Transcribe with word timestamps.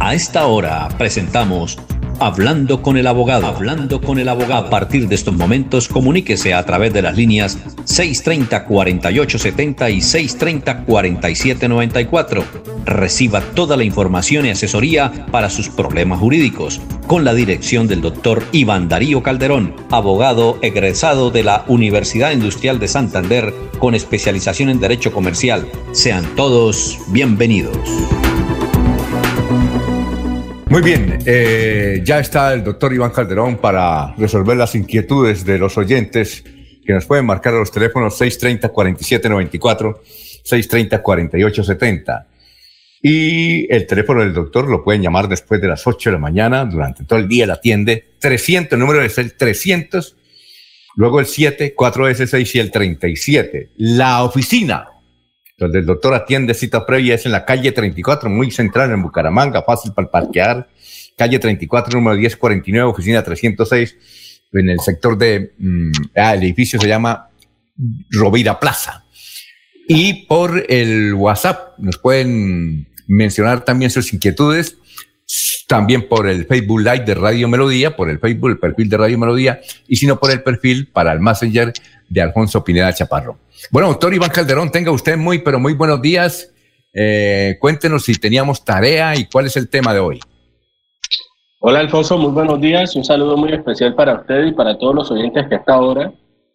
A 0.00 0.14
esta 0.14 0.46
hora 0.46 0.88
presentamos 0.96 1.76
Hablando 2.18 2.80
con 2.80 2.96
el 2.96 3.06
abogado. 3.06 3.46
Hablando 3.46 4.00
con 4.00 4.18
el 4.18 4.30
abogado. 4.30 4.66
A 4.66 4.70
partir 4.70 5.06
de 5.06 5.14
estos 5.14 5.34
momentos, 5.34 5.88
comuníquese 5.88 6.54
a 6.54 6.64
través 6.64 6.94
de 6.94 7.02
las 7.02 7.14
líneas 7.14 7.58
630-4870 7.84 9.92
y 9.92 9.98
630-4794. 9.98 12.75
Reciba 12.86 13.40
toda 13.40 13.76
la 13.76 13.82
información 13.82 14.46
y 14.46 14.50
asesoría 14.50 15.26
para 15.32 15.50
sus 15.50 15.68
problemas 15.68 16.20
jurídicos 16.20 16.80
con 17.08 17.24
la 17.24 17.34
dirección 17.34 17.88
del 17.88 18.00
doctor 18.00 18.44
Iván 18.52 18.88
Darío 18.88 19.24
Calderón, 19.24 19.74
abogado 19.90 20.56
egresado 20.62 21.30
de 21.30 21.42
la 21.42 21.64
Universidad 21.66 22.30
Industrial 22.30 22.78
de 22.78 22.86
Santander 22.86 23.52
con 23.80 23.96
especialización 23.96 24.68
en 24.68 24.78
Derecho 24.78 25.12
Comercial. 25.12 25.66
Sean 25.90 26.24
todos 26.36 26.98
bienvenidos. 27.08 27.76
Muy 30.68 30.82
bien, 30.82 31.18
eh, 31.26 32.02
ya 32.04 32.20
está 32.20 32.54
el 32.54 32.62
doctor 32.62 32.92
Iván 32.92 33.10
Calderón 33.10 33.56
para 33.56 34.14
resolver 34.16 34.56
las 34.56 34.76
inquietudes 34.76 35.44
de 35.44 35.58
los 35.58 35.76
oyentes 35.76 36.44
que 36.86 36.92
nos 36.92 37.04
pueden 37.04 37.26
marcar 37.26 37.54
a 37.54 37.58
los 37.58 37.72
teléfonos 37.72 38.20
630-4794, 38.20 39.98
630-4870. 40.44 42.26
Y 43.08 43.72
el 43.72 43.86
teléfono 43.86 44.20
del 44.20 44.34
doctor 44.34 44.68
lo 44.68 44.82
pueden 44.82 45.00
llamar 45.00 45.28
después 45.28 45.60
de 45.60 45.68
las 45.68 45.86
8 45.86 46.10
de 46.10 46.14
la 46.14 46.18
mañana, 46.18 46.64
durante 46.64 47.04
todo 47.04 47.20
el 47.20 47.28
día 47.28 47.46
la 47.46 47.52
atiende. 47.52 48.16
300, 48.18 48.72
el 48.72 48.80
número 48.80 49.00
es 49.00 49.16
el 49.18 49.36
300, 49.36 50.16
luego 50.96 51.20
el 51.20 51.26
7, 51.26 51.76
4S6 51.76 52.56
y 52.56 52.58
el 52.58 52.72
37. 52.72 53.70
La 53.76 54.24
oficina 54.24 54.88
donde 55.56 55.78
el 55.78 55.86
doctor 55.86 56.14
atiende 56.14 56.52
cita 56.52 56.84
previa 56.84 57.14
es 57.14 57.24
en 57.26 57.30
la 57.30 57.44
calle 57.44 57.70
34, 57.70 58.28
muy 58.28 58.50
central 58.50 58.90
en 58.90 59.00
Bucaramanga, 59.00 59.62
fácil 59.62 59.92
para 59.92 60.10
parquear. 60.10 60.68
Calle 61.16 61.38
34, 61.38 62.00
número 62.00 62.16
1049, 62.16 62.90
oficina 62.90 63.22
306, 63.22 63.96
en 64.52 64.68
el 64.68 64.80
sector 64.80 65.16
de, 65.16 65.52
mm, 65.56 65.90
ah, 66.16 66.34
el 66.34 66.42
edificio 66.42 66.80
se 66.80 66.88
llama 66.88 67.30
Rovira 68.10 68.58
Plaza. 68.58 69.04
Y 69.86 70.26
por 70.26 70.66
el 70.68 71.14
WhatsApp 71.14 71.78
nos 71.78 71.98
pueden 71.98 72.88
mencionar 73.06 73.64
también 73.64 73.90
sus 73.90 74.12
inquietudes, 74.12 74.76
también 75.66 76.08
por 76.08 76.28
el 76.28 76.46
Facebook 76.46 76.80
Live 76.80 77.04
de 77.04 77.14
Radio 77.14 77.48
Melodía, 77.48 77.96
por 77.96 78.08
el 78.08 78.18
Facebook, 78.18 78.50
el 78.50 78.58
perfil 78.58 78.88
de 78.88 78.96
Radio 78.96 79.18
Melodía, 79.18 79.60
y 79.88 79.96
si 79.96 80.06
no 80.06 80.18
por 80.18 80.30
el 80.30 80.42
perfil 80.42 80.88
para 80.88 81.12
el 81.12 81.20
Messenger 81.20 81.72
de 82.08 82.22
Alfonso 82.22 82.62
Pineda 82.62 82.92
Chaparro. 82.92 83.38
Bueno, 83.70 83.88
doctor 83.88 84.14
Iván 84.14 84.30
Calderón, 84.30 84.70
tenga 84.70 84.90
usted 84.90 85.16
muy, 85.16 85.38
pero 85.40 85.58
muy 85.58 85.74
buenos 85.74 86.00
días. 86.00 86.52
Eh, 86.92 87.56
cuéntenos 87.60 88.04
si 88.04 88.14
teníamos 88.14 88.64
tarea 88.64 89.16
y 89.16 89.26
cuál 89.26 89.46
es 89.46 89.56
el 89.56 89.68
tema 89.68 89.92
de 89.92 90.00
hoy. 90.00 90.20
Hola 91.58 91.80
Alfonso, 91.80 92.16
muy 92.16 92.30
buenos 92.30 92.60
días. 92.60 92.94
Un 92.94 93.04
saludo 93.04 93.36
muy 93.36 93.52
especial 93.52 93.94
para 93.94 94.14
usted 94.14 94.46
y 94.46 94.52
para 94.52 94.78
todos 94.78 94.94
los 94.94 95.10
oyentes 95.10 95.46
que 95.48 95.56
hasta 95.56 95.74
ahora 95.74 96.12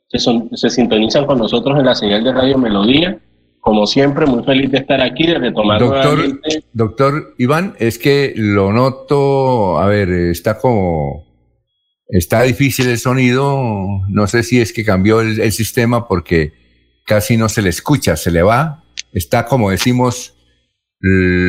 se, 0.07 0.19
se 0.53 0.69
sintonizan 0.69 1.25
con 1.25 1.37
nosotros 1.37 1.77
en 1.77 1.85
la 1.85 1.95
señal 1.95 2.23
de 2.23 2.31
Radio 2.31 2.57
Melodía. 2.57 3.19
Como 3.61 3.85
siempre, 3.87 4.25
muy 4.25 4.43
feliz 4.43 4.71
de 4.71 4.79
estar 4.79 4.99
aquí, 5.01 5.27
de 5.27 5.39
retomar 5.39 5.79
doctor, 5.79 6.41
Doctor 6.73 7.35
Iván, 7.37 7.75
es 7.79 7.97
que 7.97 8.33
lo 8.35 8.73
noto, 8.73 9.79
a 9.79 9.85
ver, 9.85 10.09
está 10.09 10.57
como, 10.57 11.27
está 12.07 12.41
difícil 12.41 12.89
el 12.89 12.97
sonido, 12.97 13.61
no 14.09 14.27
sé 14.27 14.43
si 14.43 14.59
es 14.59 14.73
que 14.73 14.83
cambió 14.83 15.21
el 15.21 15.51
sistema 15.51 16.07
porque 16.07 16.53
casi 17.05 17.37
no 17.37 17.49
se 17.49 17.61
le 17.61 17.69
escucha, 17.69 18.15
se 18.15 18.31
le 18.31 18.41
va, 18.41 18.83
está 19.13 19.45
como 19.45 19.69
decimos, 19.69 20.35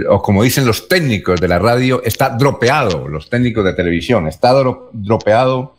o 0.08 0.22
como 0.22 0.42
dicen 0.42 0.66
los 0.66 0.88
técnicos 0.88 1.40
de 1.40 1.48
la 1.48 1.58
radio, 1.58 2.02
está 2.04 2.30
dropeado, 2.30 3.08
los 3.08 3.28
técnicos 3.28 3.64
de 3.64 3.74
televisión, 3.74 4.26
está 4.26 4.52
dropeado 4.92 5.76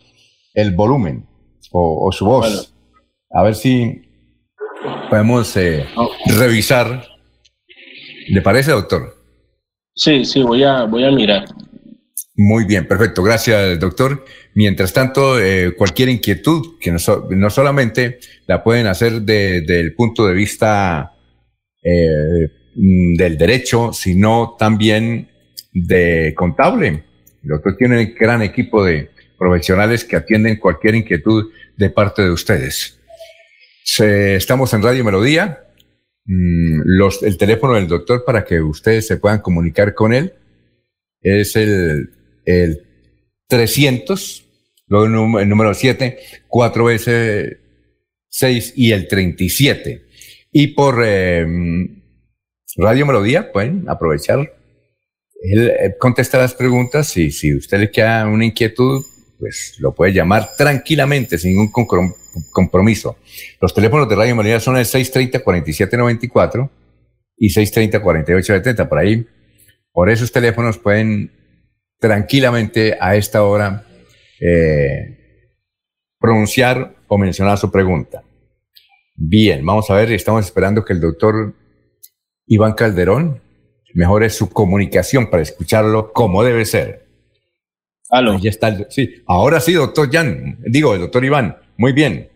el 0.54 0.72
volumen 0.74 1.28
o, 1.72 2.12
su 2.12 2.26
voz. 2.26 2.74
A 3.32 3.44
ver 3.44 3.56
si 3.56 4.03
podemos 5.10 5.56
eh, 5.58 5.86
revisar. 6.26 7.06
¿Le 8.28 8.42
parece, 8.42 8.72
doctor? 8.72 9.16
Sí, 9.96 10.26
sí, 10.26 10.42
voy 10.42 10.64
a, 10.64 10.86
voy 10.86 11.06
a 11.06 11.12
mirar. 11.12 11.46
Muy 12.36 12.66
bien, 12.66 12.88
perfecto. 12.88 13.22
Gracias, 13.22 13.80
doctor. 13.80 14.26
Mientras 14.56 14.92
tanto, 14.92 15.40
eh, 15.40 15.76
cualquier 15.78 16.10
inquietud, 16.10 16.80
que 16.80 16.92
no, 16.92 17.50
solamente 17.50 18.20
la 18.48 18.64
pueden 18.64 18.88
hacer 18.88 19.22
desde 19.22 19.80
el 19.80 19.94
punto 19.94 20.26
de 20.26 20.34
vista 20.34 21.14
eh, 21.84 22.50
mm, 22.76 23.16
del 23.16 23.38
derecho, 23.38 23.94
sino 23.94 24.56
también 24.58 25.30
de 25.72 26.34
contable. 26.36 27.04
El 27.44 27.50
doctor 27.50 27.76
tiene 27.78 28.00
un 28.00 28.16
gran 28.16 28.42
equipo 28.42 28.84
de 28.84 29.12
profesionales 29.38 30.04
que 30.04 30.16
atienden 30.16 30.58
cualquier 30.58 30.96
inquietud 30.96 31.52
de 31.78 31.90
parte 31.90 32.24
de 32.24 32.32
ustedes. 32.32 33.00
Estamos 33.84 34.74
en 34.74 34.82
Radio 34.82 35.04
Melodía. 35.04 35.68
Mm, 36.26 36.82
los, 36.86 37.22
el 37.24 37.38
teléfono 37.38 37.74
del 37.74 37.88
doctor 37.88 38.24
para 38.26 38.46
que 38.46 38.62
ustedes 38.62 39.08
se 39.08 39.18
puedan 39.18 39.42
comunicar 39.42 39.94
con 39.94 40.14
él 40.14 40.34
es 41.22 41.56
el 41.56 42.10
el 42.46 42.86
300, 43.48 44.46
luego 44.88 45.40
el 45.40 45.50
número 45.50 45.74
7, 45.74 46.18
4 46.48 46.86
veces 46.86 47.58
6 48.30 48.74
y 48.76 48.92
el 48.92 49.08
37. 49.08 50.06
Y 50.52 50.68
por 50.68 51.04
em, 51.06 52.04
Radio 52.78 53.06
Melodía 53.06 53.52
pueden 53.52 53.86
aprovechar, 53.88 54.40
él 55.42 55.70
eh, 55.70 55.96
contesta 56.00 56.38
las 56.38 56.54
preguntas 56.54 57.16
y 57.18 57.32
si 57.32 57.56
usted 57.56 57.80
le 57.80 57.92
queda 57.92 58.28
una 58.28 58.46
inquietud, 58.46 59.04
pues 59.40 59.76
lo 59.80 59.94
puede 59.94 60.14
llamar 60.14 60.50
tranquilamente, 60.58 61.38
sin 61.38 61.52
ningún 61.52 61.72
compromiso. 62.52 63.18
Los 63.62 63.74
teléfonos 63.74 64.08
de 64.10 64.16
Radio 64.16 64.36
Melodía 64.36 64.60
son 64.60 64.78
el 64.78 64.86
630-4794 64.86 66.70
y 67.38 67.54
630-4870. 67.54 68.88
Por 68.88 68.98
ahí, 68.98 69.28
por 69.92 70.10
esos 70.10 70.32
teléfonos 70.32 70.78
pueden 70.78 71.32
tranquilamente 72.00 72.98
a 73.00 73.16
esta 73.16 73.44
hora 73.44 73.86
eh, 74.40 75.18
pronunciar 76.20 76.96
o 77.08 77.18
mencionar 77.18 77.58
su 77.58 77.72
pregunta. 77.72 78.24
Bien, 79.16 79.66
vamos 79.66 79.90
a 79.90 79.96
ver, 79.96 80.12
estamos 80.12 80.46
esperando 80.46 80.84
que 80.84 80.94
el 80.94 81.00
doctor 81.00 81.54
Iván 82.48 82.74
Calderón 82.74 83.42
mejore 83.94 84.30
su 84.30 84.50
comunicación 84.50 85.30
para 85.30 85.44
escucharlo 85.44 86.12
como 86.12 86.44
debe 86.44 86.66
ser. 86.66 87.03
Aló. 88.14 88.38
Ya 88.38 88.52
está, 88.52 88.90
sí, 88.92 89.10
ahora 89.26 89.60
sí, 89.60 89.74
doctor 89.74 90.08
Jan, 90.12 90.60
digo, 90.68 90.94
el 90.94 91.02
doctor 91.02 91.26
Iván, 91.26 91.58
muy 91.78 91.94
bien. 91.94 92.30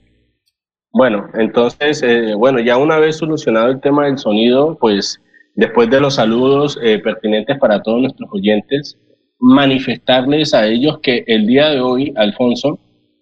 Bueno, 0.92 1.28
entonces, 1.36 2.02
eh, 2.02 2.34
bueno, 2.34 2.60
ya 2.60 2.78
una 2.78 2.98
vez 2.98 3.18
solucionado 3.18 3.70
el 3.70 3.80
tema 3.80 4.06
del 4.06 4.18
sonido, 4.18 4.76
pues 4.82 5.22
después 5.54 5.88
de 5.92 6.02
los 6.02 6.16
saludos 6.16 6.80
eh, 6.82 6.98
pertinentes 6.98 7.60
para 7.60 7.84
todos 7.84 8.02
nuestros 8.02 8.28
oyentes, 8.32 8.98
manifestarles 9.40 10.56
a 10.56 10.66
ellos 10.66 10.98
que 11.04 11.24
el 11.28 11.46
día 11.46 11.70
de 11.70 11.80
hoy, 11.80 12.12
Alfonso, 12.16 12.80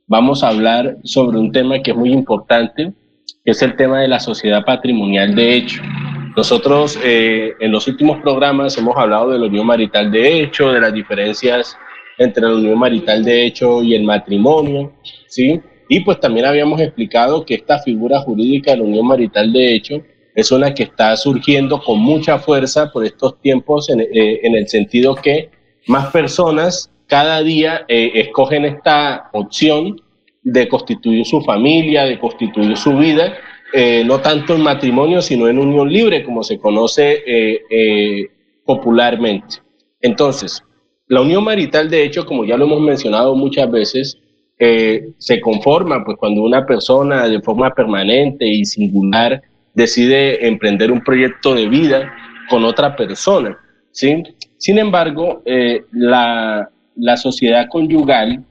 vamos 0.08 0.42
a 0.42 0.48
hablar 0.48 0.96
sobre 1.04 1.38
un 1.38 1.52
tema 1.52 1.82
que 1.82 1.92
es 1.92 1.98
muy 1.98 2.14
importante, 2.14 2.94
que 3.44 3.52
es 3.52 3.62
el 3.64 3.76
tema 3.76 4.00
de 4.00 4.08
la 4.08 4.22
sociedad 4.22 4.64
patrimonial 4.64 5.36
de 5.36 5.56
hecho. 5.56 5.82
Nosotros 6.38 6.98
eh, 7.04 7.54
en 7.60 7.74
los 7.74 7.86
últimos 7.90 8.22
programas 8.22 8.78
hemos 8.78 8.96
hablado 8.96 9.32
de 9.32 9.40
la 9.40 9.48
unión 9.48 9.68
marital 9.68 10.10
de 10.10 10.42
hecho, 10.42 10.72
de 10.72 10.80
las 10.80 10.94
diferencias 10.94 11.78
entre 12.18 12.44
la 12.44 12.56
unión 12.56 12.80
marital 12.80 13.24
de 13.24 13.46
hecho 13.46 13.84
y 13.84 13.96
el 13.96 14.04
matrimonio, 14.04 14.94
¿sí? 15.28 15.60
Y 15.90 16.00
pues 16.02 16.20
también 16.20 16.46
habíamos 16.46 16.82
explicado 16.82 17.46
que 17.46 17.56
esta 17.56 17.80
figura 17.80 18.20
jurídica 18.20 18.72
de 18.72 18.78
la 18.78 18.84
unión 18.84 19.08
marital 19.08 19.52
de 19.54 19.76
hecho 19.76 20.02
es 20.34 20.52
una 20.52 20.74
que 20.74 20.84
está 20.84 21.16
surgiendo 21.16 21.82
con 21.82 22.00
mucha 22.00 22.40
fuerza 22.40 22.92
por 22.92 23.06
estos 23.06 23.40
tiempos 23.40 23.90
en, 23.90 24.02
eh, 24.02 24.40
en 24.44 24.56
el 24.56 24.68
sentido 24.68 25.16
que 25.16 25.50
más 25.88 26.12
personas 26.12 26.90
cada 27.08 27.42
día 27.44 27.86
eh, 27.88 28.12
escogen 28.16 28.66
esta 28.66 29.30
opción 29.34 30.02
de 30.44 30.68
constituir 30.68 31.26
su 31.26 31.42
familia, 31.42 32.04
de 32.04 32.20
constituir 32.20 32.78
su 32.78 32.96
vida, 32.98 33.34
eh, 33.74 34.04
no 34.06 34.20
tanto 34.20 34.56
en 34.56 34.62
matrimonio, 34.62 35.22
sino 35.22 35.48
en 35.48 35.60
unión 35.60 35.92
libre, 35.92 36.24
como 36.24 36.44
se 36.44 36.60
conoce 36.60 37.24
eh, 37.26 38.30
popularmente. 38.64 39.58
Entonces, 40.02 40.64
la 41.08 41.22
unión 41.22 41.44
marital, 41.44 41.90
de 41.90 42.04
hecho, 42.04 42.26
como 42.26 42.46
ya 42.46 42.58
lo 42.58 42.66
hemos 42.66 42.82
mencionado 42.82 43.36
muchas 43.36 43.70
veces, 43.70 44.18
se 44.58 45.42
conforma 45.42 46.04
pues 46.06 46.18
cuando 46.18 46.42
una 46.42 46.66
persona 46.66 47.28
de 47.28 47.42
forma 47.42 47.74
permanente 47.74 48.48
y 48.48 48.66
singular 48.66 49.42
decide 49.74 50.48
emprender 50.48 50.92
un 50.92 51.02
proyecto 51.02 51.54
de 51.54 51.68
vida 51.68 52.12
con 52.50 52.64
otra 52.64 52.96
persona. 52.96 53.58
Sin 53.92 54.78
embargo, 54.78 55.42
eh, 55.46 55.84
la, 55.92 56.70
sociedad 57.18 57.68
conyugal 57.70 58.44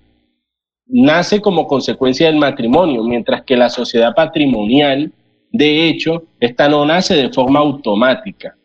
nace 0.87 1.41
como 1.41 1.67
consecuencia 1.67 2.27
del 2.27 2.37
matrimonio, 2.37 3.03
mientras 3.03 3.43
que 3.43 3.57
la 3.57 3.69
sociedad 3.69 4.15
patrimonial, 4.15 5.13
de 5.51 5.89
hecho, 5.89 6.25
esta 6.41 6.69
no 6.69 6.85
nace 6.85 7.15
de 7.15 7.31
forma 7.31 7.61
automática. 7.61 8.57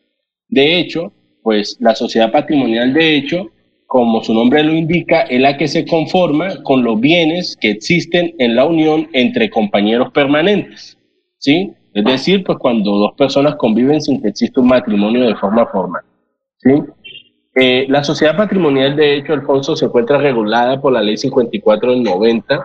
De 0.48 0.80
hecho, 0.80 1.12
pues 1.44 1.78
la 1.80 1.96
sociedad 1.96 2.32
patrimonial 2.32 2.94
de 2.94 3.16
hecho, 3.16 3.50
como 3.90 4.24
su 4.24 4.36
nombre 4.36 4.64
lo 4.64 4.72
indica, 4.72 5.22
es 5.22 5.42
la 5.42 5.58
que 5.58 5.68
se 5.68 5.84
conforma 5.84 6.62
con 6.62 6.84
los 6.84 7.00
bienes 7.00 7.58
que 7.60 7.72
existen 7.72 8.36
en 8.38 8.56
la 8.56 8.66
unión 8.66 9.10
entre 9.14 9.50
compañeros 9.50 10.12
permanentes, 10.12 10.96
¿sí? 11.40 11.74
Es 11.96 12.06
decir, 12.06 12.44
pues 12.44 12.60
cuando 12.60 12.92
dos 12.92 13.14
personas 13.18 13.56
conviven 13.56 14.00
sin 14.00 14.22
que 14.22 14.28
exista 14.28 14.62
un 14.62 14.68
matrimonio 14.68 15.26
de 15.26 15.36
forma 15.36 15.66
formal, 15.66 16.04
¿sí? 16.58 16.70
Eh, 17.56 17.88
la 17.90 18.04
sociedad 18.04 18.38
patrimonial, 18.38 18.96
de 18.96 19.18
hecho, 19.18 19.34
Alfonso, 19.34 19.76
se 19.76 19.86
encuentra 19.86 20.20
regulada 20.20 20.80
por 20.80 20.94
la 20.94 21.02
ley 21.02 21.18
54 21.18 21.90
del 21.90 22.04
90 22.04 22.64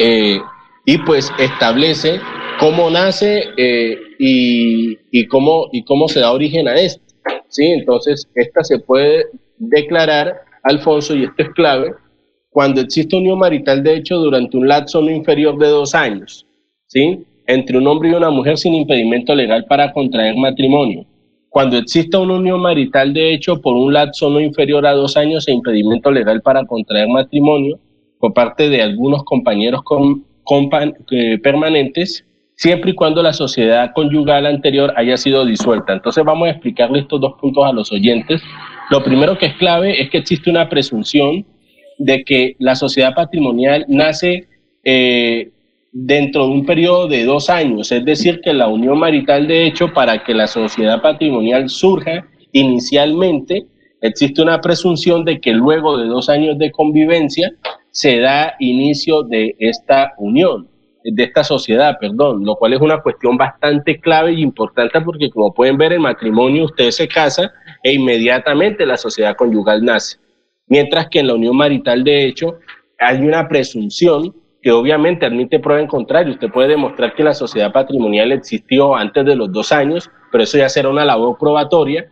eh, 0.00 0.40
y 0.84 0.98
pues 0.98 1.32
establece 1.38 2.18
cómo 2.58 2.90
nace 2.90 3.44
eh, 3.56 3.96
y, 4.18 5.26
cómo, 5.28 5.68
y 5.70 5.84
cómo 5.84 6.08
se 6.08 6.18
da 6.18 6.32
origen 6.32 6.66
a 6.66 6.74
esto. 6.74 7.00
¿sí? 7.46 7.64
Entonces, 7.64 8.28
esta 8.34 8.64
se 8.64 8.80
puede 8.80 9.26
declarar, 9.68 10.42
Alfonso, 10.62 11.14
y 11.14 11.24
esto 11.24 11.42
es 11.42 11.50
clave, 11.50 11.94
cuando 12.50 12.80
existe 12.80 13.16
unión 13.16 13.38
marital 13.38 13.82
de 13.82 13.96
hecho 13.96 14.18
durante 14.18 14.56
un 14.56 14.68
lapso 14.68 15.00
no 15.00 15.10
inferior 15.10 15.56
de 15.58 15.68
dos 15.68 15.94
años, 15.94 16.46
¿sí? 16.86 17.24
entre 17.46 17.78
un 17.78 17.86
hombre 17.86 18.10
y 18.10 18.14
una 18.14 18.30
mujer 18.30 18.58
sin 18.58 18.74
impedimento 18.74 19.34
legal 19.34 19.64
para 19.66 19.92
contraer 19.92 20.36
matrimonio. 20.36 21.06
Cuando 21.48 21.76
exista 21.76 22.18
una 22.18 22.34
unión 22.34 22.60
marital 22.60 23.12
de 23.12 23.34
hecho 23.34 23.60
por 23.60 23.76
un 23.76 23.92
lapso 23.92 24.30
no 24.30 24.40
inferior 24.40 24.86
a 24.86 24.92
dos 24.92 25.16
años 25.16 25.46
e 25.48 25.52
impedimento 25.52 26.10
legal 26.10 26.40
para 26.42 26.64
contraer 26.64 27.08
matrimonio 27.08 27.78
por 28.18 28.32
parte 28.32 28.68
de 28.68 28.82
algunos 28.82 29.24
compañeros 29.24 29.82
eh, 31.10 31.38
permanentes, 31.38 32.24
siempre 32.54 32.92
y 32.92 32.94
cuando 32.94 33.22
la 33.22 33.32
sociedad 33.32 33.92
conyugal 33.94 34.46
anterior 34.46 34.92
haya 34.96 35.16
sido 35.16 35.44
disuelta. 35.44 35.92
Entonces 35.92 36.24
vamos 36.24 36.48
a 36.48 36.52
explicarle 36.52 37.00
estos 37.00 37.20
dos 37.20 37.34
puntos 37.40 37.64
a 37.64 37.72
los 37.72 37.90
oyentes. 37.92 38.40
Lo 38.92 39.02
primero 39.02 39.38
que 39.38 39.46
es 39.46 39.54
clave 39.54 40.02
es 40.02 40.10
que 40.10 40.18
existe 40.18 40.50
una 40.50 40.68
presunción 40.68 41.46
de 41.96 42.24
que 42.24 42.56
la 42.58 42.74
sociedad 42.74 43.14
patrimonial 43.14 43.86
nace 43.88 44.48
eh, 44.84 45.50
dentro 45.92 46.44
de 46.44 46.52
un 46.52 46.66
periodo 46.66 47.08
de 47.08 47.24
dos 47.24 47.48
años, 47.48 47.90
es 47.90 48.04
decir, 48.04 48.42
que 48.42 48.52
la 48.52 48.68
unión 48.68 48.98
marital 48.98 49.48
de 49.48 49.66
hecho 49.66 49.94
para 49.94 50.22
que 50.22 50.34
la 50.34 50.46
sociedad 50.46 51.00
patrimonial 51.00 51.70
surja 51.70 52.28
inicialmente, 52.52 53.64
existe 54.02 54.42
una 54.42 54.60
presunción 54.60 55.24
de 55.24 55.40
que 55.40 55.54
luego 55.54 55.96
de 55.96 56.08
dos 56.08 56.28
años 56.28 56.58
de 56.58 56.70
convivencia 56.70 57.50
se 57.92 58.18
da 58.18 58.56
inicio 58.58 59.22
de 59.22 59.56
esta 59.58 60.12
unión 60.18 60.68
de 61.04 61.22
esta 61.22 61.44
sociedad, 61.44 61.96
perdón, 62.00 62.44
lo 62.44 62.56
cual 62.56 62.74
es 62.74 62.80
una 62.80 63.00
cuestión 63.00 63.36
bastante 63.36 64.00
clave 64.00 64.32
y 64.32 64.42
importante 64.42 65.00
porque 65.00 65.30
como 65.30 65.52
pueden 65.52 65.76
ver, 65.76 65.92
el 65.92 66.00
matrimonio 66.00 66.64
usted 66.64 66.90
se 66.90 67.08
casa 67.08 67.52
e 67.82 67.92
inmediatamente 67.92 68.86
la 68.86 68.96
sociedad 68.96 69.36
conyugal 69.36 69.84
nace. 69.84 70.18
Mientras 70.66 71.08
que 71.08 71.18
en 71.18 71.26
la 71.26 71.34
unión 71.34 71.56
marital, 71.56 72.04
de 72.04 72.26
hecho, 72.26 72.58
hay 72.98 73.18
una 73.18 73.48
presunción 73.48 74.34
que 74.62 74.70
obviamente 74.70 75.26
admite 75.26 75.58
prueba 75.58 75.80
en 75.80 75.88
contrario. 75.88 76.34
Usted 76.34 76.48
puede 76.50 76.68
demostrar 76.68 77.14
que 77.14 77.24
la 77.24 77.34
sociedad 77.34 77.72
patrimonial 77.72 78.30
existió 78.30 78.94
antes 78.94 79.24
de 79.24 79.34
los 79.34 79.52
dos 79.52 79.72
años, 79.72 80.08
pero 80.30 80.44
eso 80.44 80.56
ya 80.56 80.68
será 80.68 80.88
una 80.88 81.04
labor 81.04 81.36
probatoria. 81.36 82.10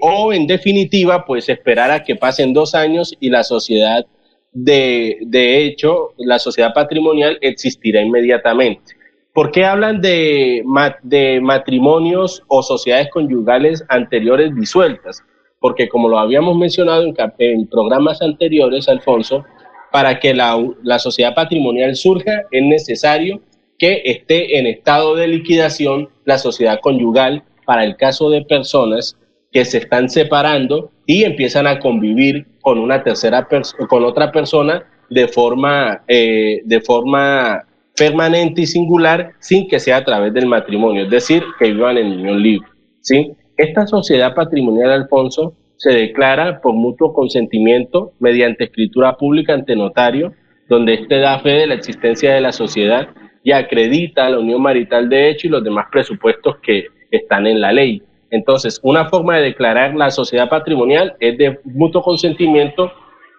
O 0.00 0.32
en 0.32 0.46
definitiva, 0.46 1.24
pues 1.24 1.48
esperar 1.48 1.90
a 1.90 2.02
que 2.02 2.16
pasen 2.16 2.52
dos 2.52 2.74
años 2.74 3.14
y 3.20 3.30
la 3.30 3.44
sociedad 3.44 4.04
de, 4.52 5.64
hecho, 5.64 6.14
la 6.16 6.38
sociedad 6.38 6.72
patrimonial 6.74 7.38
existirá 7.40 8.00
inmediatamente. 8.02 8.96
¿Por 9.32 9.52
qué 9.52 9.64
hablan 9.64 10.00
de, 10.00 10.64
de 11.02 11.40
matrimonios 11.40 12.42
o 12.48 12.62
sociedades 12.62 13.08
conyugales 13.10 13.84
anteriores 13.88 14.54
disueltas? 14.54 15.22
Porque 15.60 15.88
como 15.88 16.08
lo 16.08 16.18
habíamos 16.18 16.56
mencionado 16.56 17.04
en, 17.04 17.14
en 17.38 17.66
programas 17.68 18.20
anteriores, 18.22 18.88
Alfonso, 18.88 19.44
para 19.92 20.18
que 20.18 20.34
la, 20.34 20.58
la 20.82 20.98
sociedad 20.98 21.34
patrimonial 21.34 21.94
surja 21.94 22.42
es 22.50 22.62
necesario 22.62 23.40
que 23.78 24.02
esté 24.04 24.58
en 24.58 24.66
estado 24.66 25.14
de 25.14 25.28
liquidación 25.28 26.08
la 26.24 26.38
sociedad 26.38 26.80
conyugal 26.80 27.44
para 27.64 27.84
el 27.84 27.96
caso 27.96 28.28
de 28.30 28.42
personas 28.42 29.16
que 29.52 29.64
se 29.64 29.78
están 29.78 30.08
separando 30.08 30.90
y 31.06 31.24
empiezan 31.24 31.66
a 31.66 31.78
convivir 31.78 32.46
con 32.68 32.80
una 32.80 33.02
tercera 33.02 33.48
con 33.88 34.04
otra 34.04 34.30
persona 34.30 34.84
de 35.08 35.26
forma, 35.26 36.02
eh, 36.06 36.60
de 36.66 36.82
forma 36.82 37.64
permanente 37.96 38.60
y 38.60 38.66
singular 38.66 39.32
sin 39.38 39.66
que 39.66 39.80
sea 39.80 39.96
a 39.96 40.04
través 40.04 40.34
del 40.34 40.44
matrimonio, 40.44 41.04
es 41.04 41.10
decir, 41.10 41.42
que 41.58 41.72
vivan 41.72 41.96
en 41.96 42.08
unión 42.08 42.42
libre. 42.42 42.68
¿sí? 43.00 43.32
Esta 43.56 43.86
sociedad 43.86 44.34
patrimonial, 44.34 44.90
Alfonso, 44.90 45.54
se 45.78 45.92
declara 45.92 46.60
por 46.60 46.74
mutuo 46.74 47.14
consentimiento 47.14 48.12
mediante 48.18 48.64
escritura 48.64 49.16
pública 49.16 49.54
ante 49.54 49.74
notario, 49.74 50.34
donde 50.68 50.92
éste 50.92 51.20
da 51.20 51.38
fe 51.38 51.52
de 51.60 51.68
la 51.68 51.74
existencia 51.74 52.34
de 52.34 52.42
la 52.42 52.52
sociedad 52.52 53.08
y 53.42 53.52
acredita 53.52 54.28
la 54.28 54.40
unión 54.40 54.60
marital 54.60 55.08
de 55.08 55.30
hecho 55.30 55.46
y 55.46 55.50
los 55.50 55.64
demás 55.64 55.86
presupuestos 55.90 56.58
que 56.58 56.84
están 57.10 57.46
en 57.46 57.62
la 57.62 57.72
ley. 57.72 58.02
Entonces, 58.30 58.78
una 58.82 59.08
forma 59.08 59.36
de 59.36 59.44
declarar 59.44 59.94
la 59.94 60.10
sociedad 60.10 60.48
patrimonial 60.48 61.16
es 61.20 61.38
de 61.38 61.58
mutuo 61.64 62.02
consentimiento 62.02 62.92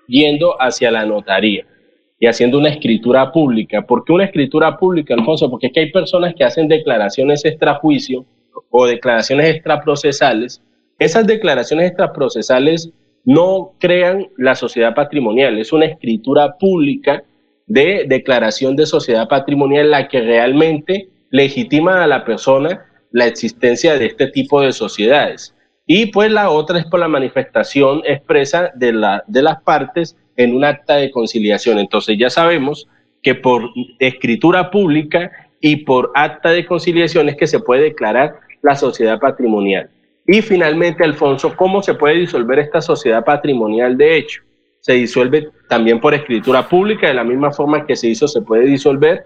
yendo 0.08 0.60
hacia 0.60 0.92
la 0.92 1.06
notaría 1.06 1.66
y 2.20 2.28
haciendo 2.28 2.58
una 2.58 2.70
escritura 2.70 3.32
pública. 3.32 3.84
¿Por 3.84 4.04
qué 4.04 4.14
una 4.14 4.26
escritura 4.26 4.78
pública, 4.78 5.14
Alfonso? 5.14 5.50
Porque 5.50 5.68
es 5.68 5.74
que 5.74 5.80
hay 5.82 5.92
personas 5.92 6.34
que 6.36 6.44
hacen 6.44 6.68
declaraciones 6.68 7.46
extrajuicio 7.46 8.26
o 8.70 8.86
declaraciones 8.86 9.56
extraprocesales. 9.56 10.62
Esas 10.98 11.26
declaraciones 11.28 11.88
extraprocesales 11.88 12.92
no 13.24 13.74
crean 13.80 14.28
la 14.38 14.56
sociedad 14.56 14.96
patrimonial, 14.96 15.58
es 15.60 15.72
una 15.72 15.86
escritura 15.86 16.58
pública 16.58 17.24
de 17.68 18.06
declaración 18.08 18.76
de 18.76 18.86
sociedad 18.86 19.28
patrimonial 19.28 19.92
la 19.92 20.08
que 20.08 20.22
realmente 20.22 21.10
legitima 21.30 22.04
a 22.04 22.08
la 22.08 22.26
persona 22.26 22.89
la 23.12 23.26
existencia 23.28 23.98
de 23.98 24.08
este 24.08 24.28
tipo 24.28 24.62
de 24.62 24.72
sociedades. 24.72 25.56
Y 25.86 26.08
pues 26.08 26.32
la 26.32 26.50
otra 26.50 26.80
es 26.80 26.86
por 26.86 27.00
la 27.00 27.08
manifestación 27.08 28.02
expresa 28.06 28.72
de, 28.76 28.94
la, 28.94 29.24
de 29.28 29.42
las 29.42 29.62
partes 29.64 30.16
en 30.36 30.56
un 30.56 30.64
acta 30.64 30.96
de 30.98 31.12
conciliación. 31.12 31.80
Entonces 31.80 32.18
ya 32.20 32.30
sabemos 32.30 32.88
que 33.24 33.36
por 33.36 33.72
escritura 34.00 34.72
pública 34.72 35.32
y 35.60 35.78
por 35.78 36.12
acta 36.16 36.52
de 36.52 36.66
conciliación 36.66 37.30
es 37.30 37.36
que 37.36 37.48
se 37.48 37.60
puede 37.60 37.84
declarar 37.84 38.40
la 38.62 38.76
sociedad 38.76 39.20
patrimonial. 39.20 39.90
Y 40.28 40.42
finalmente, 40.42 41.04
Alfonso, 41.04 41.56
¿cómo 41.56 41.82
se 41.82 41.96
puede 41.96 42.16
disolver 42.16 42.60
esta 42.60 42.82
sociedad 42.82 43.26
patrimonial 43.26 43.98
de 43.98 44.18
hecho? 44.18 44.44
Se 44.82 44.94
disuelve 44.94 45.50
también 45.68 46.00
por 46.00 46.14
escritura 46.14 46.70
pública, 46.70 47.08
de 47.08 47.16
la 47.16 47.24
misma 47.24 47.52
forma 47.52 47.86
que 47.86 47.96
se 47.96 48.10
hizo, 48.10 48.28
se 48.28 48.42
puede 48.42 48.66
disolver 48.66 49.26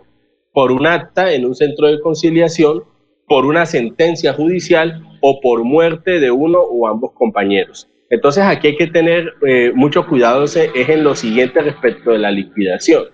por 0.54 0.72
un 0.72 0.88
acta 0.88 1.34
en 1.34 1.46
un 1.46 1.56
centro 1.56 1.88
de 1.88 2.00
conciliación 2.00 2.84
por 3.27 3.46
una 3.46 3.65
sentencia 3.65 4.34
judicial 4.34 5.01
o 5.22 5.39
por 5.42 5.63
muerte 5.63 6.20
de 6.20 6.32
uno 6.32 6.60
o 6.60 6.88
ambos 6.88 7.12
compañeros. 7.13 7.89
Entonces 8.10 8.44
aquí 8.44 8.68
hay 8.68 8.77
que 8.77 8.88
tener 8.88 9.34
eh, 9.48 9.72
mucho 9.74 10.06
cuidado 10.06 10.44
es 10.44 10.56
en 10.56 11.03
lo 11.03 11.15
siguiente 11.15 11.62
respecto 11.62 12.12
de 12.12 12.20
la 12.20 12.30
liquidación, 12.30 13.06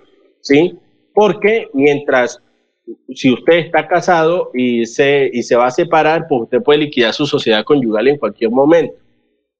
¿sí? 0.41 0.77
Porque 1.13 1.69
mientras, 1.73 2.41
si 3.13 3.31
usted 3.31 3.59
está 3.59 3.87
casado 3.87 4.51
y 4.53 4.85
se, 4.85 5.29
y 5.31 5.43
se 5.43 5.55
va 5.55 5.67
a 5.67 5.71
separar, 5.71 6.27
pues 6.27 6.41
usted 6.43 6.61
puede 6.61 6.79
liquidar 6.79 7.13
su 7.13 7.25
sociedad 7.25 7.63
conyugal 7.63 8.07
en 8.07 8.17
cualquier 8.17 8.51
momento. 8.51 8.95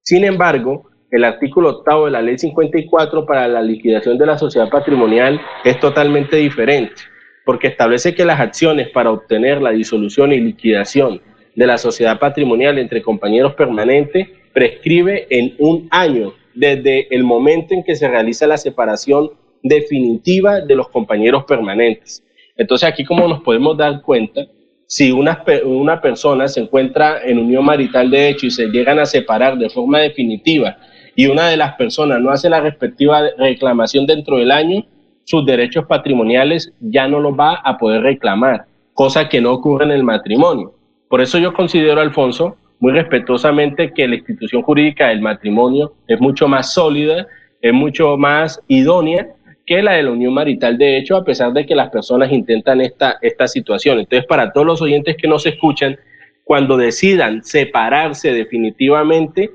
Sin 0.02 0.26
embargo, 0.26 0.90
el 1.12 1.24
artículo 1.24 1.70
octavo 1.70 2.06
de 2.06 2.12
la 2.12 2.22
ley 2.22 2.38
54 2.38 3.26
para 3.26 3.48
la 3.48 3.62
liquidación 3.62 4.18
de 4.18 4.26
la 4.26 4.38
sociedad 4.38 4.70
patrimonial 4.70 5.40
es 5.64 5.80
totalmente 5.80 6.36
diferente 6.36 7.02
porque 7.50 7.70
establece 7.70 8.14
que 8.14 8.26
las 8.26 8.40
acciones 8.40 8.90
para 8.90 9.10
obtener 9.10 9.60
la 9.60 9.72
disolución 9.72 10.32
y 10.32 10.40
liquidación 10.40 11.20
de 11.56 11.66
la 11.66 11.80
sociedad 11.80 12.20
patrimonial 12.20 12.78
entre 12.78 13.02
compañeros 13.02 13.56
permanentes 13.56 14.28
prescribe 14.54 15.26
en 15.32 15.56
un 15.58 15.88
año 15.90 16.36
desde 16.54 17.08
el 17.10 17.24
momento 17.24 17.74
en 17.74 17.84
que 17.84 17.96
se 17.96 18.08
realiza 18.08 18.46
la 18.46 18.58
separación 18.58 19.32
definitiva 19.64 20.62
de 20.62 20.76
los 20.76 20.90
compañeros 20.90 21.46
permanentes. 21.46 22.24
Entonces 22.56 22.88
aquí 22.88 23.04
como 23.04 23.28
nos 23.28 23.42
podemos 23.42 23.76
dar 23.76 24.04
cuenta, 24.04 24.46
si 24.86 25.12
una, 25.12 25.44
una 25.66 26.00
persona 26.02 26.48
se 26.48 26.60
encuentra 26.60 27.24
en 27.26 27.40
unión 27.40 27.66
marital 27.66 28.12
de 28.12 28.30
hecho 28.30 28.46
y 28.46 28.52
se 28.52 28.68
llegan 28.68 29.00
a 29.00 29.08
separar 29.08 29.58
de 29.58 29.72
forma 29.72 30.02
definitiva 30.02 30.78
y 31.16 31.26
una 31.26 31.50
de 31.50 31.58
las 31.58 31.74
personas 31.78 32.22
no 32.22 32.30
hace 32.30 32.48
la 32.48 32.62
respectiva 32.62 33.24
reclamación 33.40 34.06
dentro 34.06 34.38
del 34.38 34.52
año, 34.52 34.86
sus 35.30 35.46
derechos 35.46 35.86
patrimoniales 35.86 36.74
ya 36.80 37.08
no 37.08 37.20
los 37.20 37.34
va 37.34 37.62
a 37.64 37.78
poder 37.78 38.02
reclamar, 38.02 38.66
cosa 38.96 39.30
que 39.30 39.40
no 39.40 39.54
ocurre 39.54 39.86
en 39.86 39.92
el 39.92 40.04
matrimonio. 40.04 40.74
Por 41.08 41.22
eso 41.22 41.38
yo 41.38 41.54
considero, 41.54 42.02
Alfonso, 42.02 42.58
muy 42.80 42.94
respetuosamente 42.94 43.94
que 43.94 44.08
la 44.08 44.16
institución 44.16 44.64
jurídica 44.64 45.10
del 45.10 45.22
matrimonio 45.22 45.94
es 46.08 46.20
mucho 46.20 46.48
más 46.48 46.74
sólida, 46.74 47.28
es 47.62 47.72
mucho 47.72 48.18
más 48.18 48.60
idónea 48.68 49.28
que 49.68 49.84
la 49.84 49.92
de 49.92 50.04
la 50.04 50.12
unión 50.12 50.34
marital, 50.34 50.80
de 50.80 50.98
hecho, 50.98 51.16
a 51.16 51.24
pesar 51.24 51.54
de 51.54 51.64
que 51.64 51.76
las 51.76 51.92
personas 51.92 52.32
intentan 52.32 52.82
esta, 52.82 53.20
esta 53.22 53.48
situación. 53.48 54.00
Entonces, 54.00 54.26
para 54.26 54.52
todos 54.52 54.66
los 54.66 54.82
oyentes 54.82 55.16
que 55.16 55.28
nos 55.28 55.46
escuchan, 55.46 55.96
cuando 56.44 56.76
decidan 56.76 57.44
separarse 57.44 58.34
definitivamente 58.34 59.52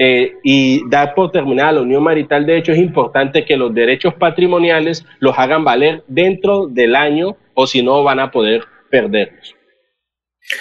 eh, 0.00 0.34
y 0.44 0.88
dar 0.88 1.12
por 1.14 1.32
terminada 1.32 1.72
la 1.72 1.80
unión 1.80 2.04
marital, 2.04 2.46
de 2.46 2.56
hecho 2.56 2.70
es 2.70 2.78
importante 2.78 3.44
que 3.44 3.56
los 3.56 3.74
derechos 3.74 4.14
patrimoniales 4.14 5.04
los 5.18 5.36
hagan 5.36 5.64
valer 5.64 6.04
dentro 6.06 6.68
del 6.68 6.94
año 6.94 7.36
o 7.54 7.66
si 7.66 7.82
no 7.82 8.04
van 8.04 8.20
a 8.20 8.30
poder 8.30 8.62
perderlos. 8.88 9.56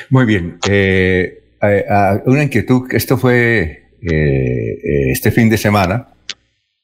Muy 0.10 0.26
bien. 0.26 0.58
Eh, 0.68 1.44
una 2.26 2.44
inquietud, 2.44 2.88
esto 2.92 3.18
fue 3.18 3.92
eh, 4.02 5.12
este 5.12 5.30
fin 5.30 5.50
de 5.50 5.58
semana 5.58 6.08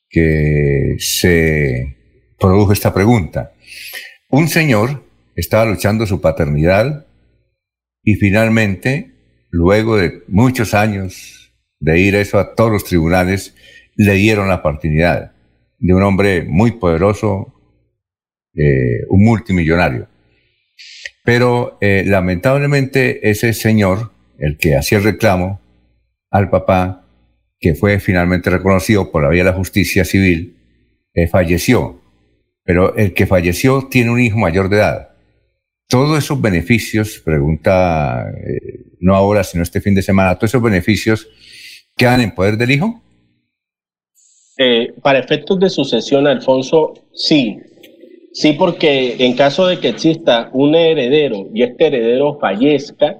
que 0.08 0.96
se 1.00 1.98
produjo 2.40 2.72
esta 2.72 2.94
pregunta. 2.94 3.54
Un 4.30 4.48
señor 4.48 5.04
estaba 5.36 5.66
luchando 5.66 6.06
su 6.06 6.22
paternidad 6.22 7.08
y 8.04 8.14
finalmente, 8.14 9.12
luego 9.50 9.98
de 9.98 10.22
muchos 10.28 10.76
años 10.76 11.43
de 11.84 12.00
ir 12.00 12.16
eso 12.16 12.40
a 12.40 12.56
todos 12.56 12.72
los 12.72 12.86
tribunales, 12.86 13.54
le 13.98 14.14
dieron 14.14 14.48
la 14.48 14.64
paternidad 14.64 15.34
de 15.80 15.94
un 15.94 16.02
hombre 16.02 16.46
muy 16.48 16.72
poderoso, 16.72 17.54
eh, 18.56 19.04
un 19.10 19.26
multimillonario. 19.26 20.08
Pero 21.26 21.78
eh, 21.82 22.04
lamentablemente 22.06 23.30
ese 23.30 23.52
señor, 23.52 24.14
el 24.38 24.58
que 24.58 24.78
hacía 24.78 25.00
el 25.00 25.04
reclamo 25.04 25.60
al 26.32 26.50
papá, 26.50 27.06
que 27.60 27.76
fue 27.76 28.00
finalmente 28.00 28.50
reconocido 28.50 29.12
por 29.12 29.24
la 29.24 29.30
vía 29.30 29.44
de 29.44 29.52
la 29.52 29.58
justicia 29.58 30.06
civil, 30.06 30.56
eh, 31.14 31.28
falleció. 31.28 32.02
Pero 32.64 32.96
el 32.96 33.14
que 33.14 33.28
falleció 33.28 33.90
tiene 33.90 34.10
un 34.10 34.22
hijo 34.22 34.38
mayor 34.38 34.70
de 34.70 34.78
edad. 34.78 35.10
Todos 35.90 36.18
esos 36.18 36.42
beneficios, 36.42 37.22
pregunta, 37.26 38.26
no 39.02 39.16
ahora, 39.16 39.44
sino 39.44 39.64
este 39.64 39.82
fin 39.82 39.94
de 39.94 40.02
semana, 40.02 40.36
todos 40.36 40.52
esos 40.52 40.64
beneficios 40.64 41.28
quedan 41.96 42.22
en 42.22 42.34
poder 42.34 42.58
del 42.58 42.72
hijo? 42.72 43.02
Eh, 44.58 44.94
para 45.02 45.20
efectos 45.20 45.60
de 45.60 45.70
sucesión, 45.70 46.28
Alfonso, 46.28 46.94
sí. 47.14 47.60
Sí, 48.34 48.54
porque 48.54 49.16
en 49.20 49.36
caso 49.36 49.68
de 49.68 49.80
que 49.80 49.90
exista 49.90 50.50
un 50.54 50.76
heredero 50.76 51.48
y 51.54 51.64
este 51.64 51.88
heredero 51.88 52.40
fallezca, 52.40 53.20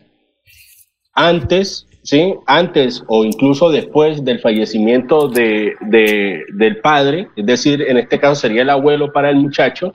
antes 1.14 1.88
¿sí? 2.04 2.36
Antes 2.46 3.04
o 3.08 3.24
incluso 3.24 3.72
después 3.72 4.24
del 4.24 4.40
fallecimiento 4.40 5.30
de, 5.30 5.74
del 5.82 6.78
padre, 6.82 7.30
es 7.36 7.46
decir, 7.46 7.82
en 7.82 7.98
este 7.98 8.20
caso 8.20 8.36
sería 8.36 8.62
el 8.62 8.70
abuelo 8.70 9.12
para 9.12 9.30
el 9.30 9.38
muchacho, 9.38 9.94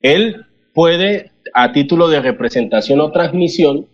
él 0.00 0.44
puede, 0.74 1.30
a 1.54 1.72
título 1.72 2.08
de 2.08 2.20
representación 2.20 3.00
o 3.00 3.10
transmisión, 3.12 3.86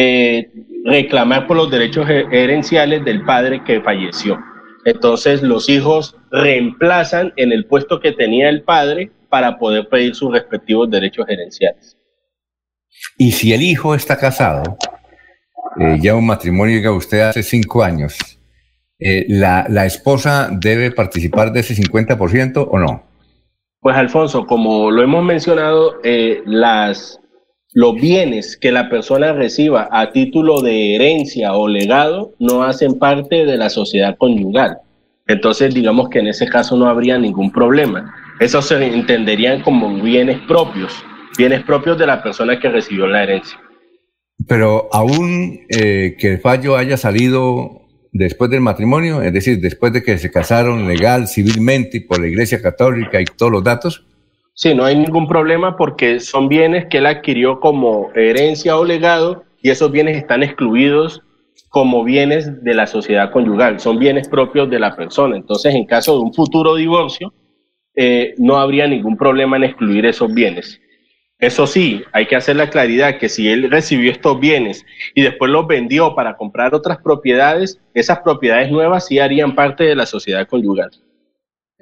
eh, 0.00 0.48
reclamar 0.84 1.48
por 1.48 1.56
los 1.56 1.72
derechos 1.72 2.08
herenciales 2.08 3.04
del 3.04 3.24
padre 3.24 3.64
que 3.64 3.80
falleció. 3.80 4.38
Entonces 4.84 5.42
los 5.42 5.68
hijos 5.68 6.16
reemplazan 6.30 7.32
en 7.34 7.50
el 7.50 7.66
puesto 7.66 7.98
que 7.98 8.12
tenía 8.12 8.48
el 8.48 8.62
padre 8.62 9.10
para 9.28 9.58
poder 9.58 9.88
pedir 9.88 10.14
sus 10.14 10.32
respectivos 10.32 10.88
derechos 10.88 11.26
gerenciales. 11.26 11.98
Y 13.18 13.32
si 13.32 13.52
el 13.52 13.60
hijo 13.60 13.96
está 13.96 14.16
casado, 14.16 14.78
eh, 15.80 15.98
ya 16.00 16.14
un 16.14 16.26
matrimonio 16.26 16.80
que 16.80 16.88
usted 16.88 17.20
hace 17.22 17.42
cinco 17.42 17.82
años, 17.82 18.16
eh, 19.00 19.26
la, 19.28 19.66
la, 19.68 19.84
esposa 19.84 20.48
debe 20.52 20.92
participar 20.92 21.52
de 21.52 21.60
ese 21.60 21.74
50% 21.74 22.68
o 22.70 22.78
no? 22.78 23.02
Pues 23.80 23.96
Alfonso, 23.96 24.46
como 24.46 24.92
lo 24.92 25.02
hemos 25.02 25.24
mencionado, 25.24 25.96
eh, 26.04 26.42
las, 26.46 27.20
los 27.78 27.94
bienes 27.94 28.56
que 28.56 28.72
la 28.72 28.90
persona 28.90 29.32
reciba 29.32 29.88
a 29.92 30.10
título 30.10 30.62
de 30.62 30.96
herencia 30.96 31.52
o 31.52 31.68
legado 31.68 32.34
no 32.40 32.64
hacen 32.64 32.98
parte 32.98 33.46
de 33.46 33.56
la 33.56 33.70
sociedad 33.70 34.16
conyugal. 34.18 34.78
Entonces, 35.28 35.72
digamos 35.72 36.08
que 36.08 36.18
en 36.18 36.26
ese 36.26 36.48
caso 36.48 36.76
no 36.76 36.88
habría 36.88 37.18
ningún 37.18 37.52
problema. 37.52 38.12
Eso 38.40 38.62
se 38.62 38.84
entenderían 38.84 39.62
como 39.62 39.94
bienes 40.02 40.40
propios, 40.48 40.92
bienes 41.38 41.62
propios 41.62 41.96
de 41.96 42.08
la 42.08 42.20
persona 42.20 42.58
que 42.58 42.68
recibió 42.68 43.06
la 43.06 43.22
herencia. 43.22 43.60
Pero 44.48 44.88
aún 44.92 45.60
eh, 45.68 46.16
que 46.18 46.32
el 46.32 46.40
fallo 46.40 46.76
haya 46.76 46.96
salido 46.96 47.82
después 48.10 48.50
del 48.50 48.60
matrimonio, 48.60 49.22
es 49.22 49.32
decir, 49.32 49.60
después 49.60 49.92
de 49.92 50.02
que 50.02 50.18
se 50.18 50.32
casaron 50.32 50.88
legal, 50.88 51.28
civilmente 51.28 52.00
por 52.00 52.20
la 52.20 52.26
Iglesia 52.26 52.60
Católica 52.60 53.20
y 53.20 53.24
todos 53.24 53.52
los 53.52 53.62
datos. 53.62 54.04
Sí, 54.60 54.74
no 54.74 54.84
hay 54.84 54.96
ningún 54.96 55.28
problema 55.28 55.76
porque 55.76 56.18
son 56.18 56.48
bienes 56.48 56.86
que 56.86 56.98
él 56.98 57.06
adquirió 57.06 57.60
como 57.60 58.10
herencia 58.16 58.76
o 58.76 58.84
legado 58.84 59.44
y 59.62 59.70
esos 59.70 59.92
bienes 59.92 60.16
están 60.16 60.42
excluidos 60.42 61.22
como 61.68 62.02
bienes 62.02 62.64
de 62.64 62.74
la 62.74 62.88
sociedad 62.88 63.30
conyugal, 63.30 63.78
son 63.78 64.00
bienes 64.00 64.28
propios 64.28 64.68
de 64.68 64.80
la 64.80 64.96
persona. 64.96 65.36
Entonces, 65.36 65.76
en 65.76 65.86
caso 65.86 66.16
de 66.16 66.24
un 66.24 66.34
futuro 66.34 66.74
divorcio, 66.74 67.32
eh, 67.94 68.34
no 68.38 68.56
habría 68.56 68.88
ningún 68.88 69.16
problema 69.16 69.56
en 69.58 69.62
excluir 69.62 70.04
esos 70.06 70.34
bienes. 70.34 70.80
Eso 71.38 71.68
sí, 71.68 72.02
hay 72.12 72.26
que 72.26 72.34
hacer 72.34 72.56
la 72.56 72.68
claridad 72.68 73.18
que 73.18 73.28
si 73.28 73.48
él 73.48 73.70
recibió 73.70 74.10
estos 74.10 74.40
bienes 74.40 74.84
y 75.14 75.22
después 75.22 75.52
los 75.52 75.68
vendió 75.68 76.16
para 76.16 76.36
comprar 76.36 76.74
otras 76.74 76.98
propiedades, 76.98 77.80
esas 77.94 78.18
propiedades 78.22 78.72
nuevas 78.72 79.06
sí 79.06 79.20
harían 79.20 79.54
parte 79.54 79.84
de 79.84 79.94
la 79.94 80.04
sociedad 80.04 80.48
conyugal. 80.48 80.90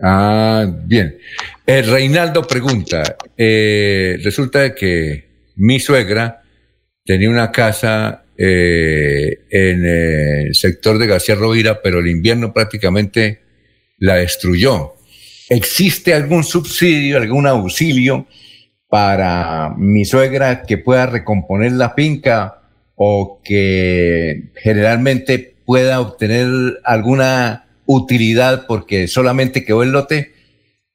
Ah, 0.01 0.67
bien. 0.85 1.19
Eh, 1.67 1.83
Reinaldo 1.83 2.43
pregunta, 2.43 3.17
eh, 3.37 4.19
resulta 4.23 4.75
que 4.75 5.25
mi 5.57 5.81
suegra 5.81 6.43
tenía 7.05 7.31
una 7.31 7.51
casa 7.51 8.25
eh, 8.37 9.47
en 9.51 9.85
el 9.87 10.55
sector 10.55 10.99
de 10.99 11.07
García 11.07 11.35
Rovira, 11.35 11.81
pero 11.83 12.01
el 12.01 12.09
invierno 12.09 12.53
prácticamente 12.53 13.41
la 13.99 14.17
destruyó. 14.17 14.95
¿Existe 15.49 16.13
algún 16.13 16.45
subsidio, 16.45 17.17
algún 17.17 17.47
auxilio? 17.47 18.27
para 18.89 19.75
mi 19.77 20.05
suegra 20.05 20.63
que 20.63 20.79
pueda 20.79 21.07
recomponer 21.07 21.73
la 21.73 21.91
finca 21.91 22.63
o 22.95 23.41
que 23.45 24.53
generalmente 24.57 25.57
pueda 25.65 26.01
obtener 26.01 26.81
alguna 26.85 27.66
utilidad 27.87 28.67
porque 28.67 29.09
solamente 29.09 29.65
quedó 29.65 29.83
el 29.83 29.93
lote, 29.93 30.33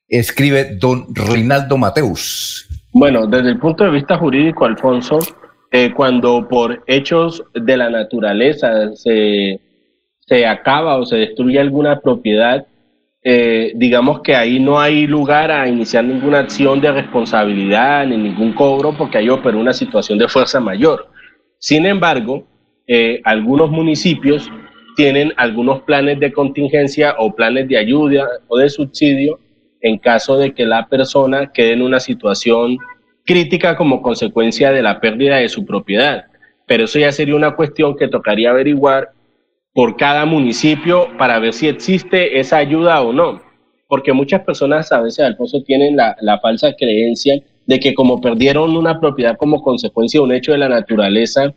escribe 0.07 0.75
don 0.75 1.05
Reinaldo 1.13 1.77
Mateus. 1.77 2.67
Bueno, 2.93 3.25
desde 3.25 3.49
el 3.49 3.59
punto 3.59 3.83
de 3.85 3.91
vista 3.91 4.17
jurídico, 4.17 4.65
Alfonso, 4.65 5.19
eh, 5.71 5.93
cuando 5.95 6.47
por 6.49 6.83
hechos 6.87 7.43
de 7.53 7.77
la 7.77 7.89
naturaleza 7.89 8.93
se, 8.95 9.59
se 10.19 10.45
acaba 10.45 10.97
o 10.97 11.05
se 11.05 11.17
destruye 11.17 11.59
alguna 11.59 12.01
propiedad, 12.01 12.67
eh, 13.23 13.71
digamos 13.75 14.21
que 14.21 14.35
ahí 14.35 14.59
no 14.59 14.79
hay 14.79 15.05
lugar 15.05 15.51
a 15.51 15.67
iniciar 15.67 16.03
ninguna 16.03 16.39
acción 16.39 16.81
de 16.81 16.91
responsabilidad 16.91 18.07
ni 18.07 18.17
ningún 18.17 18.51
cobro 18.53 18.97
porque 18.97 19.19
hay 19.19 19.29
operó 19.29 19.59
una 19.59 19.73
situación 19.73 20.17
de 20.17 20.27
fuerza 20.27 20.59
mayor. 20.59 21.07
Sin 21.59 21.85
embargo, 21.85 22.47
eh, 22.87 23.21
algunos 23.23 23.69
municipios 23.69 24.49
tienen 24.95 25.33
algunos 25.37 25.81
planes 25.81 26.19
de 26.19 26.31
contingencia 26.31 27.15
o 27.17 27.33
planes 27.33 27.67
de 27.67 27.77
ayuda 27.77 28.27
o 28.47 28.57
de 28.57 28.69
subsidio 28.69 29.39
en 29.81 29.97
caso 29.97 30.37
de 30.37 30.53
que 30.53 30.65
la 30.65 30.87
persona 30.87 31.51
quede 31.51 31.73
en 31.73 31.81
una 31.81 31.99
situación 31.99 32.77
crítica 33.25 33.75
como 33.75 34.01
consecuencia 34.01 34.71
de 34.71 34.81
la 34.81 34.99
pérdida 34.99 35.37
de 35.37 35.49
su 35.49 35.65
propiedad. 35.65 36.25
Pero 36.67 36.85
eso 36.85 36.99
ya 36.99 37.11
sería 37.11 37.35
una 37.35 37.55
cuestión 37.55 37.95
que 37.95 38.07
tocaría 38.07 38.51
averiguar 38.51 39.11
por 39.73 39.97
cada 39.97 40.25
municipio 40.25 41.07
para 41.17 41.39
ver 41.39 41.53
si 41.53 41.67
existe 41.67 42.39
esa 42.39 42.57
ayuda 42.57 43.01
o 43.01 43.13
no. 43.13 43.41
Porque 43.87 44.13
muchas 44.13 44.41
personas 44.41 44.91
a 44.91 45.01
veces, 45.01 45.25
Alfonso, 45.25 45.63
tienen 45.63 45.95
la, 45.95 46.15
la 46.21 46.39
falsa 46.39 46.73
creencia 46.77 47.41
de 47.65 47.79
que 47.79 47.93
como 47.93 48.21
perdieron 48.21 48.75
una 48.75 48.99
propiedad 48.99 49.37
como 49.37 49.61
consecuencia 49.61 50.19
de 50.19 50.25
un 50.25 50.31
hecho 50.33 50.51
de 50.51 50.59
la 50.59 50.69
naturaleza, 50.69 51.53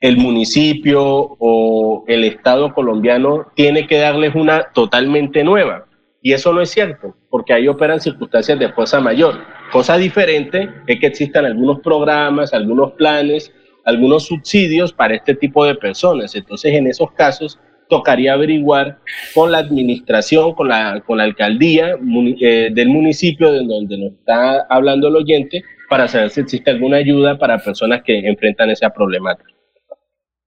el 0.00 0.16
municipio 0.16 1.02
o 1.02 2.04
el 2.06 2.24
Estado 2.24 2.72
colombiano 2.72 3.46
tiene 3.54 3.86
que 3.86 3.98
darles 3.98 4.34
una 4.34 4.72
totalmente 4.72 5.42
nueva. 5.44 5.86
Y 6.20 6.32
eso 6.32 6.52
no 6.52 6.60
es 6.60 6.70
cierto, 6.70 7.16
porque 7.30 7.52
ahí 7.52 7.68
operan 7.68 8.00
circunstancias 8.00 8.58
de 8.58 8.72
fuerza 8.72 9.00
mayor. 9.00 9.36
Cosa 9.72 9.96
diferente 9.96 10.68
es 10.86 10.98
que 10.98 11.06
existan 11.06 11.46
algunos 11.46 11.80
programas, 11.80 12.52
algunos 12.52 12.92
planes 12.92 13.52
algunos 13.88 14.26
subsidios 14.26 14.92
para 14.92 15.14
este 15.14 15.34
tipo 15.34 15.64
de 15.64 15.74
personas. 15.74 16.34
Entonces, 16.34 16.74
en 16.74 16.86
esos 16.86 17.10
casos, 17.12 17.58
tocaría 17.88 18.34
averiguar 18.34 18.98
con 19.34 19.50
la 19.50 19.58
administración, 19.58 20.52
con 20.54 20.68
la, 20.68 21.02
con 21.06 21.16
la 21.16 21.24
alcaldía 21.24 21.92
eh, 22.40 22.68
del 22.70 22.88
municipio 22.88 23.50
de 23.50 23.64
donde 23.64 23.96
nos 23.96 24.12
está 24.12 24.66
hablando 24.68 25.08
el 25.08 25.16
oyente, 25.16 25.64
para 25.88 26.06
saber 26.06 26.28
si 26.28 26.42
existe 26.42 26.70
alguna 26.70 26.98
ayuda 26.98 27.38
para 27.38 27.58
personas 27.58 28.02
que 28.02 28.18
enfrentan 28.28 28.68
esa 28.68 28.90
problemática. 28.90 29.57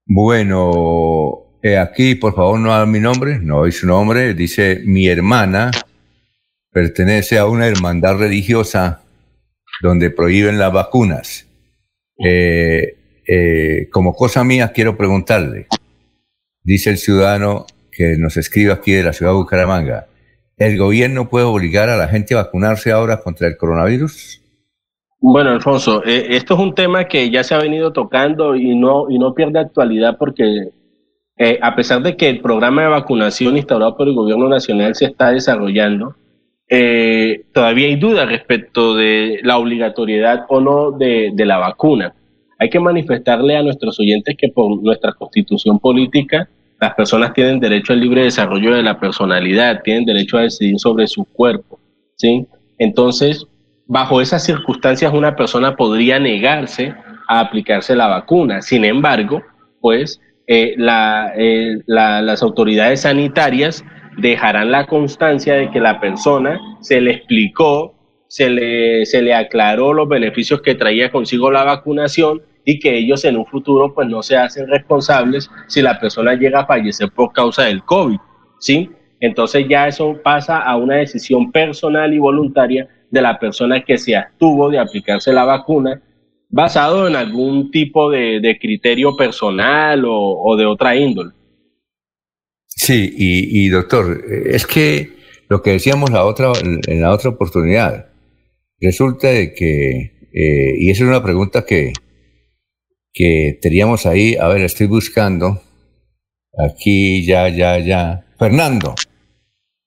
Bueno, 0.04 1.58
eh, 1.62 1.78
aquí 1.78 2.16
por 2.16 2.34
favor 2.34 2.58
no 2.58 2.74
haga 2.74 2.86
mi 2.86 2.98
nombre, 2.98 3.38
no 3.38 3.58
doy 3.58 3.72
su 3.72 3.86
nombre, 3.86 4.34
dice 4.34 4.80
mi 4.84 5.06
hermana 5.06 5.70
pertenece 6.72 7.38
a 7.38 7.46
una 7.46 7.68
hermandad 7.68 8.16
religiosa 8.18 9.02
donde 9.80 10.10
prohíben 10.10 10.58
las 10.58 10.72
vacunas. 10.72 11.46
Eh, 12.18 12.96
eh, 13.28 13.88
como 13.92 14.14
cosa 14.14 14.42
mía, 14.42 14.72
quiero 14.74 14.96
preguntarle, 14.96 15.66
dice 16.64 16.90
el 16.90 16.98
ciudadano 16.98 17.66
que 17.90 18.16
nos 18.16 18.36
escribe 18.36 18.72
aquí 18.72 18.92
de 18.92 19.04
la 19.04 19.12
ciudad 19.12 19.32
de 19.32 19.38
Bucaramanga, 19.38 20.08
¿el 20.56 20.78
gobierno 20.78 21.28
puede 21.28 21.44
obligar 21.44 21.90
a 21.90 21.96
la 21.96 22.08
gente 22.08 22.34
a 22.34 22.38
vacunarse 22.38 22.90
ahora 22.90 23.20
contra 23.20 23.46
el 23.46 23.56
coronavirus? 23.56 24.41
Bueno, 25.24 25.50
Alfonso, 25.50 26.02
eh, 26.04 26.26
esto 26.30 26.54
es 26.54 26.60
un 26.60 26.74
tema 26.74 27.04
que 27.04 27.30
ya 27.30 27.44
se 27.44 27.54
ha 27.54 27.58
venido 27.58 27.92
tocando 27.92 28.56
y 28.56 28.74
no, 28.74 29.08
y 29.08 29.20
no 29.20 29.34
pierde 29.34 29.60
actualidad 29.60 30.16
porque 30.18 30.70
eh, 31.38 31.58
a 31.62 31.76
pesar 31.76 32.02
de 32.02 32.16
que 32.16 32.28
el 32.28 32.40
programa 32.40 32.82
de 32.82 32.88
vacunación 32.88 33.56
instaurado 33.56 33.96
por 33.96 34.08
el 34.08 34.14
gobierno 34.14 34.48
nacional 34.48 34.96
se 34.96 35.04
está 35.04 35.30
desarrollando, 35.30 36.16
eh, 36.68 37.44
todavía 37.54 37.86
hay 37.86 37.94
dudas 37.94 38.28
respecto 38.28 38.96
de 38.96 39.38
la 39.44 39.58
obligatoriedad 39.58 40.44
o 40.48 40.60
no 40.60 40.90
de, 40.90 41.30
de 41.32 41.46
la 41.46 41.58
vacuna. 41.58 42.12
Hay 42.58 42.68
que 42.68 42.80
manifestarle 42.80 43.56
a 43.56 43.62
nuestros 43.62 44.00
oyentes 44.00 44.34
que 44.36 44.48
por 44.48 44.82
nuestra 44.82 45.12
constitución 45.12 45.78
política 45.78 46.48
las 46.80 46.94
personas 46.94 47.32
tienen 47.32 47.60
derecho 47.60 47.92
al 47.92 48.00
libre 48.00 48.24
desarrollo 48.24 48.74
de 48.74 48.82
la 48.82 48.98
personalidad, 48.98 49.82
tienen 49.84 50.04
derecho 50.04 50.38
a 50.38 50.42
decidir 50.42 50.80
sobre 50.80 51.06
su 51.06 51.24
cuerpo, 51.26 51.78
¿sí? 52.16 52.44
Entonces, 52.76 53.46
bajo 53.92 54.22
esas 54.22 54.42
circunstancias 54.42 55.12
una 55.12 55.36
persona 55.36 55.76
podría 55.76 56.18
negarse 56.18 56.94
a 57.28 57.40
aplicarse 57.40 57.94
la 57.94 58.06
vacuna. 58.06 58.62
Sin 58.62 58.86
embargo, 58.86 59.42
pues 59.82 60.18
eh, 60.46 60.76
eh, 61.36 61.78
las 61.84 62.42
autoridades 62.42 63.02
sanitarias 63.02 63.84
dejarán 64.16 64.70
la 64.70 64.86
constancia 64.86 65.54
de 65.54 65.70
que 65.70 65.78
la 65.78 66.00
persona 66.00 66.58
se 66.80 67.02
le 67.02 67.10
explicó, 67.10 67.94
se 68.28 68.48
le, 68.48 69.04
se 69.04 69.20
le 69.20 69.34
aclaró 69.34 69.92
los 69.92 70.08
beneficios 70.08 70.62
que 70.62 70.74
traía 70.74 71.10
consigo 71.10 71.50
la 71.50 71.64
vacunación 71.64 72.40
y 72.64 72.78
que 72.78 72.96
ellos 72.96 73.22
en 73.26 73.36
un 73.36 73.44
futuro 73.44 73.92
pues 73.94 74.08
no 74.08 74.22
se 74.22 74.38
hacen 74.38 74.68
responsables 74.68 75.50
si 75.66 75.82
la 75.82 76.00
persona 76.00 76.32
llega 76.32 76.60
a 76.60 76.66
fallecer 76.66 77.10
por 77.10 77.34
causa 77.34 77.64
del 77.64 77.82
COVID, 77.82 78.18
¿sí? 78.58 78.90
Entonces 79.20 79.66
ya 79.68 79.86
eso 79.86 80.18
pasa 80.24 80.62
a 80.62 80.76
una 80.76 80.96
decisión 80.96 81.52
personal 81.52 82.14
y 82.14 82.18
voluntaria 82.18 82.88
de 83.12 83.22
la 83.22 83.38
persona 83.38 83.84
que 83.84 83.98
se 83.98 84.16
abstuvo 84.16 84.70
de 84.70 84.78
aplicarse 84.78 85.32
la 85.32 85.44
vacuna 85.44 86.02
basado 86.48 87.06
en 87.06 87.14
algún 87.14 87.70
tipo 87.70 88.10
de, 88.10 88.58
criterio 88.60 89.16
personal 89.16 90.02
o, 90.06 90.56
de 90.56 90.66
otra 90.66 90.96
índole. 90.96 91.32
Sí, 92.66 93.14
y, 93.16 93.68
doctor, 93.68 94.22
es 94.46 94.66
que 94.66 95.10
lo 95.48 95.62
que 95.62 95.72
decíamos 95.72 96.10
la 96.10 96.24
otra, 96.24 96.52
en 96.62 97.00
la 97.00 97.12
otra 97.12 97.30
oportunidad, 97.30 98.08
resulta 98.80 99.28
de 99.28 99.52
que, 99.52 100.28
eh, 100.32 100.74
y 100.78 100.90
esa 100.90 101.04
es 101.04 101.08
una 101.08 101.22
pregunta 101.22 101.64
que, 101.66 101.92
que 103.12 103.58
teníamos 103.60 104.06
ahí, 104.06 104.36
a 104.36 104.48
ver, 104.48 104.62
estoy 104.62 104.86
buscando, 104.86 105.60
aquí, 106.66 107.24
ya, 107.26 107.50
ya, 107.50 107.78
ya, 107.78 108.24
Fernando, 108.38 108.94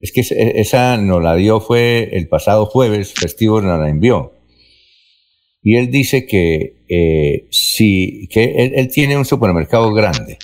es 0.05 0.11
que 0.11 0.21
esa 0.59 0.97
nos 0.97 1.23
la 1.23 1.35
dio 1.35 1.59
fue 1.59 2.09
el 2.13 2.27
pasado 2.27 2.67
jueves, 2.67 3.13
festivo 3.13 3.59
nos 3.59 3.79
la 3.79 3.89
envió. 3.89 4.33
Y 5.63 5.77
él 5.77 5.89
dice 5.89 6.27
que 6.27 6.85
eh, 6.87 7.47
si 7.49 8.27
que 8.31 8.71
él, 8.75 8.87
tiene 8.89 9.17
un 9.17 9.25
supermercado 9.25 9.91
grande, 9.93 10.37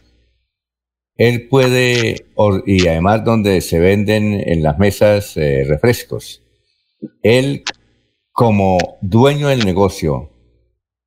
él 1.15 1.47
puede, 1.47 2.25
y 2.65 2.87
además 2.87 3.23
donde 3.23 3.61
se 3.61 3.77
venden 3.77 4.33
en 4.33 4.63
las 4.63 4.79
mesas 4.79 5.37
eh, 5.37 5.63
refrescos, 5.67 6.41
él 7.21 7.63
como 8.31 8.79
dueño 9.01 9.49
del 9.49 9.63
negocio 9.63 10.31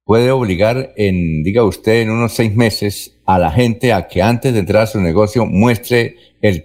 puede 0.04 0.30
obligar 0.30 0.92
en, 0.96 1.42
diga 1.42 1.64
usted, 1.64 2.02
en 2.02 2.10
unos 2.10 2.34
seis 2.34 2.54
meses 2.54 3.13
a 3.26 3.38
la 3.38 3.50
gente 3.50 3.92
a 3.92 4.06
que 4.06 4.22
antes 4.22 4.52
de 4.52 4.60
entrar 4.60 4.82
a 4.82 4.86
su 4.86 5.00
negocio 5.00 5.46
muestre 5.46 6.16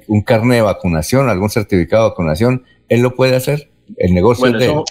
un 0.07 0.21
carnet 0.21 0.57
de 0.57 0.61
vacunación, 0.63 1.29
algún 1.29 1.49
certificado 1.49 2.03
de 2.03 2.09
vacunación, 2.09 2.63
¿él 2.89 3.01
lo 3.01 3.15
puede 3.15 3.35
hacer? 3.35 3.69
El 3.97 4.13
negocio 4.13 4.51
de... 4.51 4.65
Eso, 4.65 4.83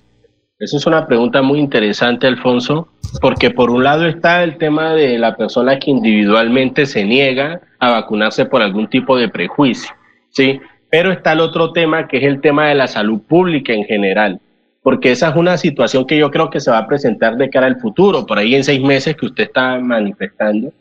eso 0.58 0.76
es 0.76 0.86
una 0.86 1.06
pregunta 1.06 1.42
muy 1.42 1.58
interesante, 1.58 2.26
Alfonso, 2.26 2.88
porque 3.20 3.50
por 3.50 3.70
un 3.70 3.84
lado 3.84 4.06
está 4.06 4.42
el 4.42 4.56
tema 4.56 4.94
de 4.94 5.18
la 5.18 5.36
persona 5.36 5.78
que 5.78 5.90
individualmente 5.90 6.86
se 6.86 7.04
niega 7.04 7.60
a 7.78 7.90
vacunarse 7.90 8.46
por 8.46 8.62
algún 8.62 8.88
tipo 8.88 9.16
de 9.16 9.28
prejuicio, 9.28 9.90
¿sí? 10.30 10.60
Pero 10.90 11.12
está 11.12 11.32
el 11.32 11.40
otro 11.40 11.72
tema 11.72 12.08
que 12.08 12.16
es 12.16 12.24
el 12.24 12.40
tema 12.40 12.68
de 12.68 12.74
la 12.74 12.86
salud 12.86 13.20
pública 13.20 13.72
en 13.72 13.84
general, 13.84 14.40
porque 14.82 15.10
esa 15.12 15.28
es 15.28 15.36
una 15.36 15.58
situación 15.58 16.06
que 16.06 16.16
yo 16.16 16.30
creo 16.30 16.48
que 16.48 16.60
se 16.60 16.70
va 16.70 16.78
a 16.78 16.86
presentar 16.86 17.36
de 17.36 17.50
cara 17.50 17.66
al 17.66 17.78
futuro, 17.78 18.24
por 18.24 18.38
ahí 18.38 18.54
en 18.54 18.64
seis 18.64 18.80
meses 18.80 19.14
que 19.16 19.26
usted 19.26 19.44
está 19.44 19.78
manifestando, 19.78 20.72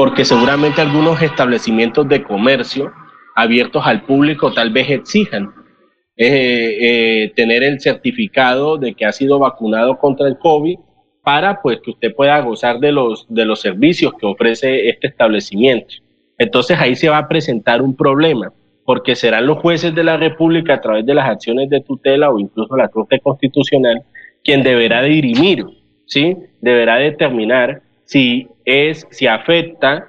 porque 0.00 0.24
seguramente 0.24 0.80
algunos 0.80 1.20
establecimientos 1.20 2.08
de 2.08 2.22
comercio 2.22 2.90
abiertos 3.36 3.86
al 3.86 4.00
público 4.04 4.50
tal 4.50 4.70
vez 4.70 4.88
exijan 4.88 5.52
eh, 6.16 6.78
eh, 6.80 7.32
tener 7.36 7.62
el 7.62 7.78
certificado 7.82 8.78
de 8.78 8.94
que 8.94 9.04
ha 9.04 9.12
sido 9.12 9.38
vacunado 9.38 9.98
contra 9.98 10.26
el 10.26 10.38
COVID 10.38 10.78
para 11.22 11.60
pues 11.60 11.80
que 11.84 11.90
usted 11.90 12.14
pueda 12.14 12.40
gozar 12.40 12.78
de 12.80 12.92
los, 12.92 13.26
de 13.28 13.44
los 13.44 13.60
servicios 13.60 14.14
que 14.18 14.24
ofrece 14.24 14.88
este 14.88 15.08
establecimiento. 15.08 15.96
Entonces 16.38 16.78
ahí 16.80 16.96
se 16.96 17.10
va 17.10 17.18
a 17.18 17.28
presentar 17.28 17.82
un 17.82 17.94
problema, 17.94 18.54
porque 18.86 19.14
serán 19.14 19.44
los 19.44 19.58
jueces 19.58 19.94
de 19.94 20.04
la 20.04 20.16
República 20.16 20.76
a 20.76 20.80
través 20.80 21.04
de 21.04 21.12
las 21.12 21.28
acciones 21.28 21.68
de 21.68 21.82
tutela 21.82 22.30
o 22.30 22.38
incluso 22.38 22.74
la 22.74 22.88
Corte 22.88 23.20
Constitucional 23.20 24.00
quien 24.42 24.62
deberá 24.62 25.02
dirimir, 25.02 25.66
¿sí? 26.06 26.38
Deberá 26.62 26.96
determinar 26.96 27.82
si 28.10 28.48
es, 28.64 29.06
si 29.12 29.28
afecta, 29.28 30.08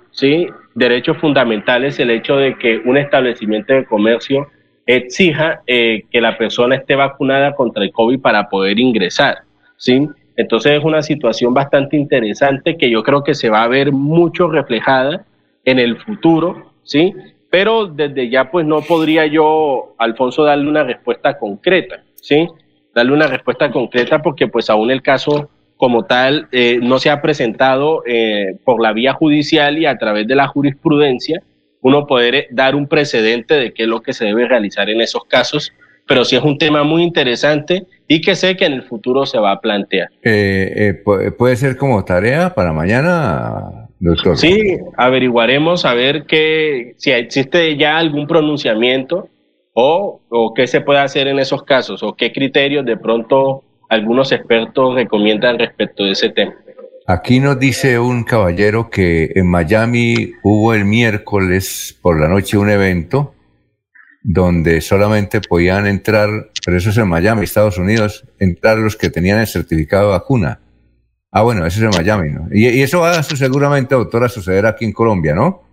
derechos 0.73 1.17
fundamentales 1.19 1.99
el 1.99 2.09
hecho 2.09 2.35
de 2.35 2.57
que 2.57 2.81
un 2.83 2.97
establecimiento 2.97 3.73
de 3.73 3.85
comercio 3.85 4.47
exija 4.87 5.61
eh, 5.67 6.05
que 6.09 6.19
la 6.19 6.35
persona 6.35 6.77
esté 6.77 6.95
vacunada 6.95 7.53
contra 7.53 7.83
el 7.83 7.91
COVID 7.91 8.19
para 8.19 8.49
poder 8.49 8.79
ingresar, 8.79 9.43
¿sí? 9.77 10.09
Entonces 10.35 10.79
es 10.79 10.83
una 10.83 11.03
situación 11.03 11.53
bastante 11.53 11.95
interesante 11.95 12.75
que 12.75 12.89
yo 12.89 13.03
creo 13.03 13.23
que 13.23 13.35
se 13.35 13.51
va 13.51 13.61
a 13.61 13.67
ver 13.67 13.91
mucho 13.91 14.47
reflejada 14.47 15.23
en 15.63 15.77
el 15.77 15.95
futuro, 15.97 16.71
¿sí? 16.81 17.13
Pero 17.51 17.85
desde 17.85 18.31
ya 18.31 18.49
pues 18.49 18.65
no 18.65 18.81
podría 18.81 19.27
yo, 19.27 19.93
Alfonso, 19.99 20.43
darle 20.43 20.67
una 20.67 20.83
respuesta 20.83 21.37
concreta, 21.37 22.03
¿sí? 22.15 22.47
Darle 22.95 23.13
una 23.13 23.27
respuesta 23.27 23.71
concreta 23.71 24.23
porque 24.23 24.47
pues 24.47 24.71
aún 24.71 24.89
el 24.89 25.03
caso 25.03 25.51
como 25.81 26.05
tal 26.05 26.47
eh, 26.51 26.77
no 26.79 26.99
se 26.99 27.09
ha 27.09 27.23
presentado 27.23 28.03
eh, 28.05 28.55
por 28.63 28.79
la 28.79 28.93
vía 28.93 29.13
judicial 29.13 29.79
y 29.79 29.87
a 29.87 29.97
través 29.97 30.27
de 30.27 30.35
la 30.35 30.47
jurisprudencia, 30.47 31.41
uno 31.81 32.05
poder 32.05 32.35
eh, 32.35 32.47
dar 32.51 32.75
un 32.75 32.85
precedente 32.85 33.55
de 33.55 33.73
qué 33.73 33.83
es 33.83 33.89
lo 33.89 34.03
que 34.03 34.13
se 34.13 34.25
debe 34.25 34.47
realizar 34.47 34.91
en 34.91 35.01
esos 35.01 35.25
casos, 35.25 35.73
pero 36.07 36.23
sí 36.23 36.35
es 36.35 36.43
un 36.43 36.59
tema 36.59 36.83
muy 36.83 37.01
interesante 37.01 37.87
y 38.07 38.21
que 38.21 38.35
sé 38.35 38.55
que 38.55 38.65
en 38.65 38.73
el 38.73 38.83
futuro 38.83 39.25
se 39.25 39.39
va 39.39 39.53
a 39.53 39.59
plantear. 39.59 40.09
¿Puede 41.39 41.55
ser 41.55 41.77
como 41.77 42.05
tarea 42.05 42.53
para 42.53 42.73
mañana, 42.73 43.87
doctor? 43.99 44.37
Sí, 44.37 44.77
averiguaremos 44.97 45.83
a 45.83 45.95
ver 45.95 46.25
que, 46.27 46.93
si 46.97 47.09
existe 47.09 47.75
ya 47.75 47.97
algún 47.97 48.27
pronunciamiento 48.27 49.29
o, 49.73 50.21
o 50.29 50.53
qué 50.53 50.67
se 50.67 50.81
puede 50.81 50.99
hacer 50.99 51.27
en 51.27 51.39
esos 51.39 51.63
casos 51.63 52.03
o 52.03 52.13
qué 52.15 52.31
criterios 52.31 52.85
de 52.85 52.97
pronto 52.97 53.63
algunos 53.91 54.31
expertos 54.31 54.95
recomiendan 54.95 55.59
respecto 55.59 56.05
de 56.05 56.11
ese 56.11 56.29
tema. 56.29 56.53
Aquí 57.07 57.41
nos 57.41 57.59
dice 57.59 57.99
un 57.99 58.23
caballero 58.23 58.89
que 58.89 59.31
en 59.35 59.47
Miami 59.47 60.31
hubo 60.43 60.73
el 60.73 60.85
miércoles 60.85 61.99
por 62.01 62.17
la 62.19 62.29
noche 62.29 62.57
un 62.57 62.69
evento 62.69 63.35
donde 64.23 64.79
solamente 64.79 65.41
podían 65.41 65.87
entrar, 65.87 66.29
pero 66.65 66.77
eso 66.77 66.91
es 66.91 66.97
en 66.97 67.09
Miami, 67.09 67.43
Estados 67.43 67.77
Unidos, 67.77 68.25
entrar 68.39 68.77
los 68.77 68.95
que 68.95 69.09
tenían 69.09 69.39
el 69.39 69.47
certificado 69.47 70.05
de 70.05 70.11
vacuna. 70.11 70.61
Ah, 71.29 71.41
bueno, 71.41 71.65
eso 71.65 71.79
es 71.79 71.93
en 71.93 72.01
Miami, 72.01 72.29
¿no? 72.29 72.47
Y, 72.49 72.69
y 72.69 72.81
eso 72.83 73.01
va 73.01 73.11
a 73.11 73.23
seguramente, 73.23 73.93
doctor, 73.93 74.23
a 74.23 74.29
suceder 74.29 74.65
aquí 74.65 74.85
en 74.85 74.93
Colombia, 74.93 75.33
¿no? 75.33 75.63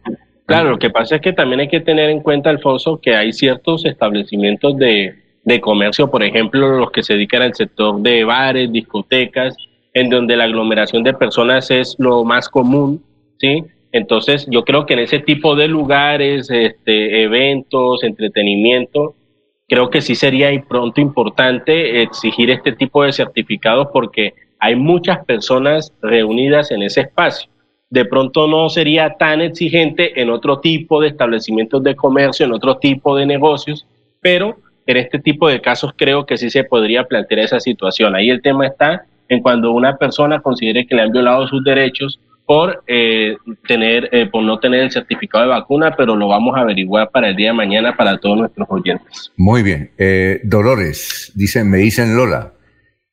Claro, 0.46 0.70
lo 0.70 0.78
que 0.78 0.90
pasa 0.90 1.16
es 1.16 1.20
que 1.20 1.34
también 1.34 1.60
hay 1.60 1.68
que 1.68 1.80
tener 1.80 2.10
en 2.10 2.20
cuenta, 2.20 2.50
Alfonso, 2.50 3.00
que 3.00 3.14
hay 3.14 3.32
ciertos 3.32 3.84
establecimientos 3.84 4.76
de, 4.76 5.27
de 5.48 5.62
comercio, 5.62 6.10
por 6.10 6.22
ejemplo, 6.22 6.78
los 6.78 6.90
que 6.90 7.02
se 7.02 7.14
dedican 7.14 7.40
al 7.40 7.54
sector 7.54 8.02
de 8.02 8.22
bares, 8.22 8.70
discotecas, 8.70 9.56
en 9.94 10.10
donde 10.10 10.36
la 10.36 10.44
aglomeración 10.44 11.02
de 11.02 11.14
personas 11.14 11.70
es 11.70 11.96
lo 11.98 12.22
más 12.22 12.50
común, 12.50 13.02
¿sí? 13.38 13.64
Entonces, 13.90 14.46
yo 14.50 14.62
creo 14.62 14.84
que 14.84 14.92
en 14.92 15.00
ese 15.00 15.20
tipo 15.20 15.56
de 15.56 15.66
lugares, 15.66 16.50
este, 16.50 17.22
eventos, 17.22 18.04
entretenimiento, 18.04 19.14
creo 19.66 19.88
que 19.88 20.02
sí 20.02 20.14
sería 20.14 20.52
y 20.52 20.58
pronto 20.58 21.00
importante 21.00 22.02
exigir 22.02 22.50
este 22.50 22.72
tipo 22.72 23.02
de 23.02 23.12
certificados 23.12 23.88
porque 23.90 24.34
hay 24.58 24.76
muchas 24.76 25.24
personas 25.24 25.94
reunidas 26.02 26.70
en 26.72 26.82
ese 26.82 27.00
espacio. 27.00 27.50
De 27.88 28.04
pronto 28.04 28.46
no 28.48 28.68
sería 28.68 29.14
tan 29.14 29.40
exigente 29.40 30.20
en 30.20 30.28
otro 30.28 30.60
tipo 30.60 31.00
de 31.00 31.08
establecimientos 31.08 31.82
de 31.82 31.96
comercio, 31.96 32.44
en 32.44 32.52
otro 32.52 32.76
tipo 32.76 33.16
de 33.16 33.24
negocios, 33.24 33.86
pero 34.20 34.58
en 34.88 34.96
este 34.96 35.18
tipo 35.18 35.48
de 35.48 35.60
casos 35.60 35.92
creo 35.94 36.24
que 36.24 36.38
sí 36.38 36.48
se 36.48 36.64
podría 36.64 37.04
plantear 37.04 37.40
esa 37.40 37.60
situación. 37.60 38.16
Ahí 38.16 38.30
el 38.30 38.40
tema 38.40 38.66
está 38.66 39.04
en 39.28 39.42
cuando 39.42 39.72
una 39.72 39.98
persona 39.98 40.40
considere 40.40 40.86
que 40.86 40.94
le 40.94 41.02
han 41.02 41.12
violado 41.12 41.46
sus 41.46 41.62
derechos 41.62 42.18
por 42.46 42.82
eh, 42.86 43.36
tener 43.66 44.08
eh, 44.12 44.26
por 44.32 44.42
no 44.42 44.58
tener 44.58 44.80
el 44.80 44.90
certificado 44.90 45.44
de 45.44 45.50
vacuna, 45.50 45.94
pero 45.94 46.16
lo 46.16 46.28
vamos 46.28 46.56
a 46.56 46.60
averiguar 46.60 47.10
para 47.10 47.28
el 47.28 47.36
día 47.36 47.48
de 47.48 47.52
mañana 47.52 47.94
para 47.94 48.16
todos 48.16 48.38
nuestros 48.38 48.66
oyentes. 48.70 49.30
Muy 49.36 49.62
bien. 49.62 49.90
Eh, 49.98 50.40
Dolores, 50.44 51.32
dicen, 51.34 51.68
me 51.68 51.76
dicen 51.76 52.16
Lola, 52.16 52.54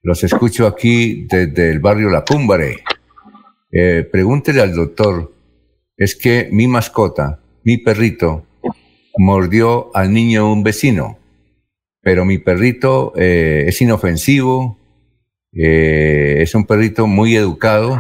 los 0.02 0.24
escucho 0.24 0.68
aquí 0.68 1.28
desde 1.28 1.72
el 1.72 1.80
barrio 1.80 2.10
La 2.10 2.24
Cúmbare. 2.24 2.78
pregúntele 4.14 4.62
al 4.62 4.74
doctor, 4.74 5.34
es 5.98 6.16
que 6.16 6.48
mi 6.54 6.68
mascota, 6.68 7.42
mi 7.66 7.80
perrito, 7.80 8.46
mordió 9.18 9.94
al 9.94 10.14
niño 10.14 10.50
un 10.50 10.64
vecino, 10.64 11.18
pero 12.06 12.24
mi 12.24 12.38
perrito 12.38 13.12
es 13.18 13.82
inofensivo, 13.82 14.78
es 15.52 16.56
un 16.56 16.66
perrito 16.66 17.08
muy 17.08 17.36
educado 17.36 18.00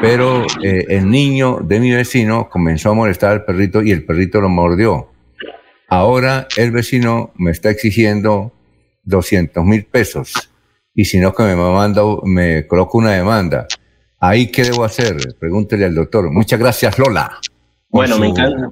pero 0.00 0.46
eh, 0.62 0.86
el 0.88 1.10
niño 1.10 1.58
de 1.62 1.78
mi 1.78 1.92
vecino 1.92 2.48
comenzó 2.48 2.90
a 2.90 2.94
molestar 2.94 3.32
al 3.32 3.44
perrito 3.44 3.82
y 3.82 3.90
el 3.90 4.04
perrito 4.04 4.40
lo 4.40 4.48
mordió. 4.48 5.10
Ahora 5.88 6.46
el 6.56 6.70
vecino 6.70 7.32
me 7.36 7.50
está 7.50 7.70
exigiendo 7.70 8.52
200 9.04 9.64
mil 9.64 9.84
pesos 9.84 10.32
y 10.94 11.04
si 11.04 11.18
no 11.18 11.34
que 11.34 11.42
me 11.42 11.54
manda, 11.54 12.02
me 12.24 12.66
coloco 12.66 12.98
una 12.98 13.12
demanda. 13.12 13.66
¿Ahí 14.18 14.50
qué 14.50 14.62
debo 14.62 14.84
hacer? 14.84 15.16
Pregúntele 15.38 15.84
al 15.84 15.94
doctor. 15.94 16.30
Muchas 16.30 16.58
gracias, 16.58 16.98
Lola. 16.98 17.38
Bueno, 17.90 18.18
me 18.18 18.28
encanta. 18.28 18.70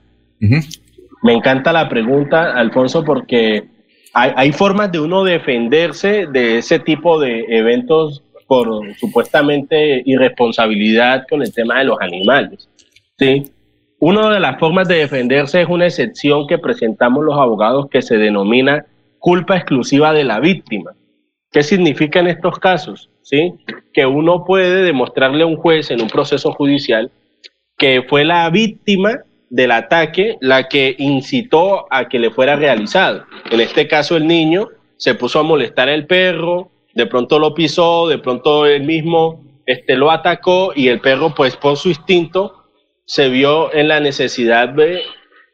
Me 1.22 1.32
encanta 1.34 1.72
la 1.72 1.88
pregunta, 1.88 2.54
Alfonso, 2.54 3.04
porque 3.04 3.68
hay, 4.14 4.52
formas 4.52 4.90
de 4.92 5.00
uno 5.00 5.24
defenderse 5.24 6.26
de 6.26 6.58
ese 6.58 6.78
tipo 6.78 7.20
de 7.20 7.44
eventos 7.48 8.22
por 8.46 8.68
supuestamente 8.96 10.02
irresponsabilidad 10.06 11.26
con 11.28 11.42
el 11.42 11.52
tema 11.52 11.78
de 11.78 11.84
los 11.84 12.00
animales. 12.00 12.68
¿sí? 13.18 13.44
Una 14.00 14.30
de 14.30 14.40
las 14.40 14.58
formas 14.58 14.88
de 14.88 14.96
defenderse 14.96 15.60
es 15.60 15.68
una 15.68 15.86
excepción 15.86 16.46
que 16.46 16.58
presentamos 16.58 17.24
los 17.24 17.38
abogados 17.38 17.88
que 17.90 18.00
se 18.00 18.16
denomina 18.16 18.86
culpa 19.18 19.56
exclusiva 19.56 20.12
de 20.12 20.24
la 20.24 20.40
víctima. 20.40 20.92
¿Qué 21.50 21.62
significa 21.62 22.20
en 22.20 22.28
estos 22.28 22.58
casos? 22.58 23.10
¿Sí? 23.22 23.54
Que 23.92 24.06
uno 24.06 24.44
puede 24.44 24.82
demostrarle 24.82 25.42
a 25.42 25.46
un 25.46 25.56
juez 25.56 25.90
en 25.90 26.00
un 26.00 26.08
proceso 26.08 26.52
judicial 26.52 27.10
que 27.76 28.02
fue 28.02 28.24
la 28.24 28.48
víctima 28.50 29.22
del 29.50 29.70
ataque 29.70 30.36
la 30.40 30.68
que 30.68 30.94
incitó 30.98 31.86
a 31.90 32.08
que 32.08 32.18
le 32.18 32.30
fuera 32.30 32.56
realizado. 32.56 33.24
En 33.50 33.60
este 33.60 33.88
caso 33.88 34.16
el 34.16 34.26
niño 34.26 34.68
se 34.96 35.14
puso 35.14 35.40
a 35.40 35.42
molestar 35.42 35.88
al 35.88 36.06
perro, 36.06 36.70
de 36.94 37.06
pronto 37.06 37.38
lo 37.38 37.54
pisó, 37.54 38.08
de 38.08 38.18
pronto 38.18 38.66
él 38.66 38.82
mismo 38.82 39.40
este, 39.66 39.96
lo 39.96 40.10
atacó 40.10 40.72
y 40.74 40.88
el 40.88 41.00
perro, 41.00 41.34
pues 41.34 41.56
por 41.56 41.76
su 41.76 41.90
instinto, 41.90 42.64
se 43.04 43.28
vio 43.28 43.72
en 43.74 43.88
la 43.88 44.00
necesidad 44.00 44.70
de, 44.70 45.02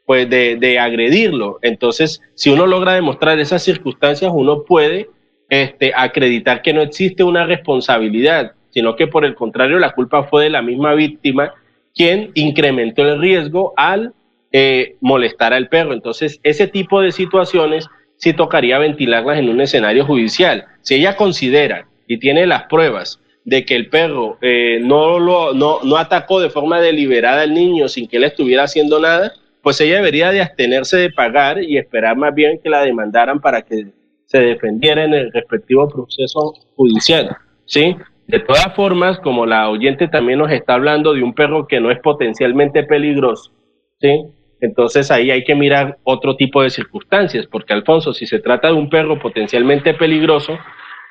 pues, 0.05 0.29
de, 0.29 0.79
agredirlo. 0.79 1.59
Entonces, 1.61 2.21
si 2.33 2.49
uno 2.49 2.65
logra 2.65 2.93
demostrar 2.93 3.39
esas 3.39 3.61
circunstancias, 3.63 4.31
uno 4.33 4.63
puede 4.63 5.09
este, 5.49 5.93
acreditar 5.95 6.61
que 6.61 6.73
no 6.73 6.81
existe 6.81 7.23
una 7.23 7.45
responsabilidad, 7.45 8.53
sino 8.71 8.95
que 8.95 9.07
por 9.07 9.25
el 9.25 9.35
contrario 9.35 9.79
la 9.79 9.91
culpa 9.91 10.23
fue 10.23 10.45
de 10.45 10.49
la 10.49 10.61
misma 10.61 10.93
víctima 10.93 11.53
quien 11.95 12.31
incrementó 12.33 13.03
el 13.03 13.19
riesgo 13.19 13.73
al 13.77 14.13
eh, 14.51 14.97
molestar 15.01 15.53
al 15.53 15.69
perro. 15.69 15.93
Entonces, 15.93 16.39
ese 16.43 16.67
tipo 16.67 17.01
de 17.01 17.11
situaciones 17.11 17.87
sí 18.17 18.33
tocaría 18.33 18.77
ventilarlas 18.79 19.39
en 19.39 19.49
un 19.49 19.61
escenario 19.61 20.05
judicial. 20.05 20.65
Si 20.81 20.95
ella 20.95 21.15
considera 21.15 21.87
y 22.07 22.17
tiene 22.19 22.45
las 22.45 22.63
pruebas 22.63 23.21
de 23.43 23.65
que 23.65 23.75
el 23.75 23.89
perro 23.89 24.37
eh, 24.41 24.79
no, 24.81 25.19
lo, 25.19 25.53
no, 25.53 25.79
no 25.83 25.97
atacó 25.97 26.39
de 26.39 26.49
forma 26.49 26.81
deliberada 26.81 27.43
al 27.43 27.53
niño 27.53 27.87
sin 27.87 28.07
que 28.07 28.17
él 28.17 28.23
estuviera 28.23 28.63
haciendo 28.63 28.99
nada, 28.99 29.33
pues 29.61 29.79
ella 29.81 29.95
debería 29.95 30.31
de 30.31 30.41
abstenerse 30.41 30.97
de 30.97 31.11
pagar 31.11 31.61
y 31.61 31.77
esperar 31.77 32.15
más 32.15 32.33
bien 32.33 32.59
que 32.61 32.69
la 32.69 32.81
demandaran 32.81 33.39
para 33.39 33.61
que 33.61 33.87
se 34.25 34.39
defendiera 34.39 35.03
en 35.03 35.13
el 35.13 35.31
respectivo 35.31 35.87
proceso 35.87 36.53
judicial. 36.75 37.35
¿sí? 37.65 37.95
De 38.27 38.39
todas 38.39 38.73
formas, 38.75 39.19
como 39.19 39.45
la 39.45 39.69
oyente 39.69 40.07
también 40.07 40.39
nos 40.39 40.51
está 40.51 40.73
hablando 40.73 41.13
de 41.13 41.23
un 41.23 41.33
perro 41.33 41.67
que 41.67 41.79
no 41.79 41.91
es 41.91 41.99
potencialmente 41.99 42.83
peligroso, 42.83 43.51
¿sí? 43.99 44.25
Entonces 44.61 45.11
ahí 45.11 45.29
hay 45.29 45.43
que 45.43 45.53
mirar 45.53 45.97
otro 46.03 46.35
tipo 46.35 46.63
de 46.63 46.69
circunstancias, 46.69 47.45
porque 47.45 47.73
Alfonso, 47.73 48.13
si 48.13 48.25
se 48.25 48.39
trata 48.39 48.69
de 48.69 48.73
un 48.73 48.89
perro 48.89 49.19
potencialmente 49.19 49.93
peligroso, 49.93 50.57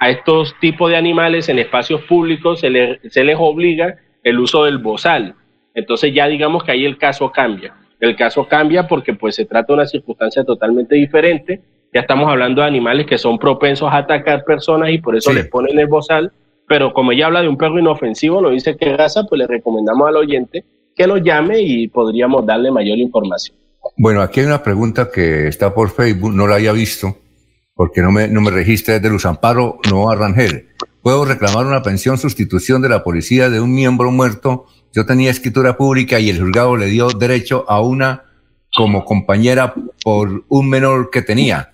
a 0.00 0.10
estos 0.10 0.54
tipos 0.60 0.90
de 0.90 0.96
animales 0.96 1.48
en 1.48 1.58
espacios 1.58 2.02
públicos 2.02 2.60
se, 2.60 2.70
les 2.70 3.36
obliga 3.38 3.96
el 4.22 4.38
uso 4.38 4.64
del 4.64 4.78
bozal. 4.78 5.34
Entonces 5.74 6.12
ya 6.12 6.26
digamos 6.26 6.64
que 6.64 6.72
ahí 6.72 6.84
el 6.84 6.98
caso 6.98 7.30
cambia. 7.30 7.74
El 8.00 8.16
caso 8.16 8.46
cambia 8.46 8.86
porque 8.86 9.14
pues 9.14 9.36
se 9.36 9.44
trata 9.44 9.68
de 9.68 9.74
una 9.74 9.86
circunstancia 9.86 10.44
totalmente 10.44 10.94
diferente. 10.96 11.62
Ya 11.92 12.00
estamos 12.00 12.28
hablando 12.28 12.60
de 12.60 12.68
animales 12.68 13.06
que 13.06 13.18
son 13.18 13.38
propensos 13.38 13.90
a 13.90 13.98
atacar 13.98 14.44
personas 14.44 14.90
y 14.90 14.98
por 14.98 15.16
eso 15.16 15.32
les 15.32 15.48
ponen 15.48 15.78
el 15.78 15.86
bozal. 15.86 16.32
Pero 16.66 16.92
como 16.92 17.12
ella 17.12 17.26
habla 17.26 17.42
de 17.42 17.48
un 17.48 17.56
perro 17.56 17.78
inofensivo, 17.78 18.40
no 18.40 18.50
dice 18.50 18.76
qué 18.76 18.96
raza, 18.96 19.24
pues 19.28 19.38
le 19.38 19.46
recomendamos 19.46 20.08
al 20.08 20.16
oyente 20.16 20.64
que 20.96 21.06
nos 21.06 21.22
llame 21.22 21.60
y 21.60 21.88
podríamos 21.88 22.46
darle 22.46 22.70
mayor 22.70 22.98
información. 22.98 23.56
Bueno, 23.96 24.22
aquí 24.22 24.40
hay 24.40 24.46
una 24.46 24.62
pregunta 24.62 25.10
que 25.12 25.48
está 25.48 25.74
por 25.74 25.90
Facebook, 25.90 26.32
no 26.32 26.46
la 26.46 26.54
había 26.54 26.72
visto, 26.72 27.16
porque 27.74 28.00
no 28.00 28.10
me, 28.10 28.28
no 28.28 28.40
me 28.40 28.50
registra, 28.50 28.96
es 28.96 29.02
de 29.02 29.10
Luz 29.10 29.26
Amparo 29.26 29.78
Noa 29.90 30.14
Rangel. 30.14 30.68
¿Puedo 31.02 31.26
reclamar 31.26 31.66
una 31.66 31.82
pensión 31.82 32.16
sustitución 32.16 32.80
de 32.80 32.88
la 32.88 33.04
policía 33.04 33.50
de 33.50 33.60
un 33.60 33.74
miembro 33.74 34.10
muerto? 34.10 34.66
Yo 34.94 35.04
tenía 35.04 35.30
escritura 35.30 35.76
pública 35.76 36.18
y 36.18 36.30
el 36.30 36.40
juzgado 36.40 36.76
le 36.76 36.86
dio 36.86 37.08
derecho 37.08 37.64
a 37.68 37.82
una 37.82 38.24
como 38.74 39.04
compañera 39.04 39.74
por 40.02 40.44
un 40.48 40.70
menor 40.70 41.10
que 41.10 41.20
tenía. 41.20 41.73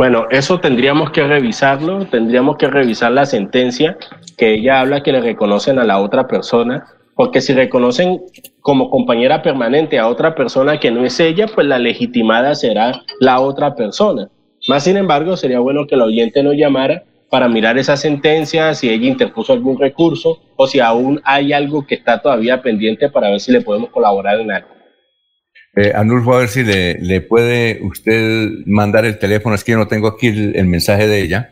Bueno, 0.00 0.28
eso 0.30 0.60
tendríamos 0.60 1.10
que 1.10 1.26
revisarlo, 1.26 2.06
tendríamos 2.06 2.56
que 2.56 2.68
revisar 2.68 3.12
la 3.12 3.26
sentencia 3.26 3.98
que 4.38 4.54
ella 4.54 4.80
habla 4.80 5.02
que 5.02 5.12
le 5.12 5.20
reconocen 5.20 5.78
a 5.78 5.84
la 5.84 5.98
otra 5.98 6.26
persona 6.26 6.86
porque 7.14 7.42
si 7.42 7.52
reconocen 7.52 8.22
como 8.62 8.88
compañera 8.88 9.42
permanente 9.42 9.98
a 9.98 10.08
otra 10.08 10.34
persona 10.34 10.80
que 10.80 10.90
no 10.90 11.04
es 11.04 11.20
ella, 11.20 11.48
pues 11.54 11.66
la 11.66 11.78
legitimada 11.78 12.54
será 12.54 13.02
la 13.20 13.40
otra 13.40 13.74
persona. 13.74 14.30
Más 14.68 14.84
sin 14.84 14.96
embargo, 14.96 15.36
sería 15.36 15.60
bueno 15.60 15.86
que 15.86 15.96
el 15.96 16.00
oyente 16.00 16.42
nos 16.42 16.54
llamara 16.54 17.04
para 17.28 17.46
mirar 17.50 17.76
esa 17.76 17.98
sentencia, 17.98 18.72
si 18.72 18.88
ella 18.88 19.06
interpuso 19.06 19.52
algún 19.52 19.78
recurso 19.78 20.40
o 20.56 20.66
si 20.66 20.80
aún 20.80 21.20
hay 21.24 21.52
algo 21.52 21.86
que 21.86 21.96
está 21.96 22.22
todavía 22.22 22.62
pendiente 22.62 23.10
para 23.10 23.28
ver 23.28 23.40
si 23.40 23.52
le 23.52 23.60
podemos 23.60 23.90
colaborar 23.90 24.40
en 24.40 24.50
algo. 24.50 24.79
Eh, 25.76 25.92
Anulfo, 25.94 26.34
a 26.34 26.38
ver 26.40 26.48
si 26.48 26.64
le, 26.64 27.20
puede 27.20 27.80
usted 27.82 28.50
mandar 28.66 29.04
el 29.04 29.18
teléfono. 29.18 29.54
Es 29.54 29.62
que 29.62 29.72
yo 29.72 29.78
no 29.78 29.86
tengo 29.86 30.08
aquí 30.08 30.28
el, 30.28 30.66
mensaje 30.66 31.06
de 31.06 31.22
ella. 31.22 31.50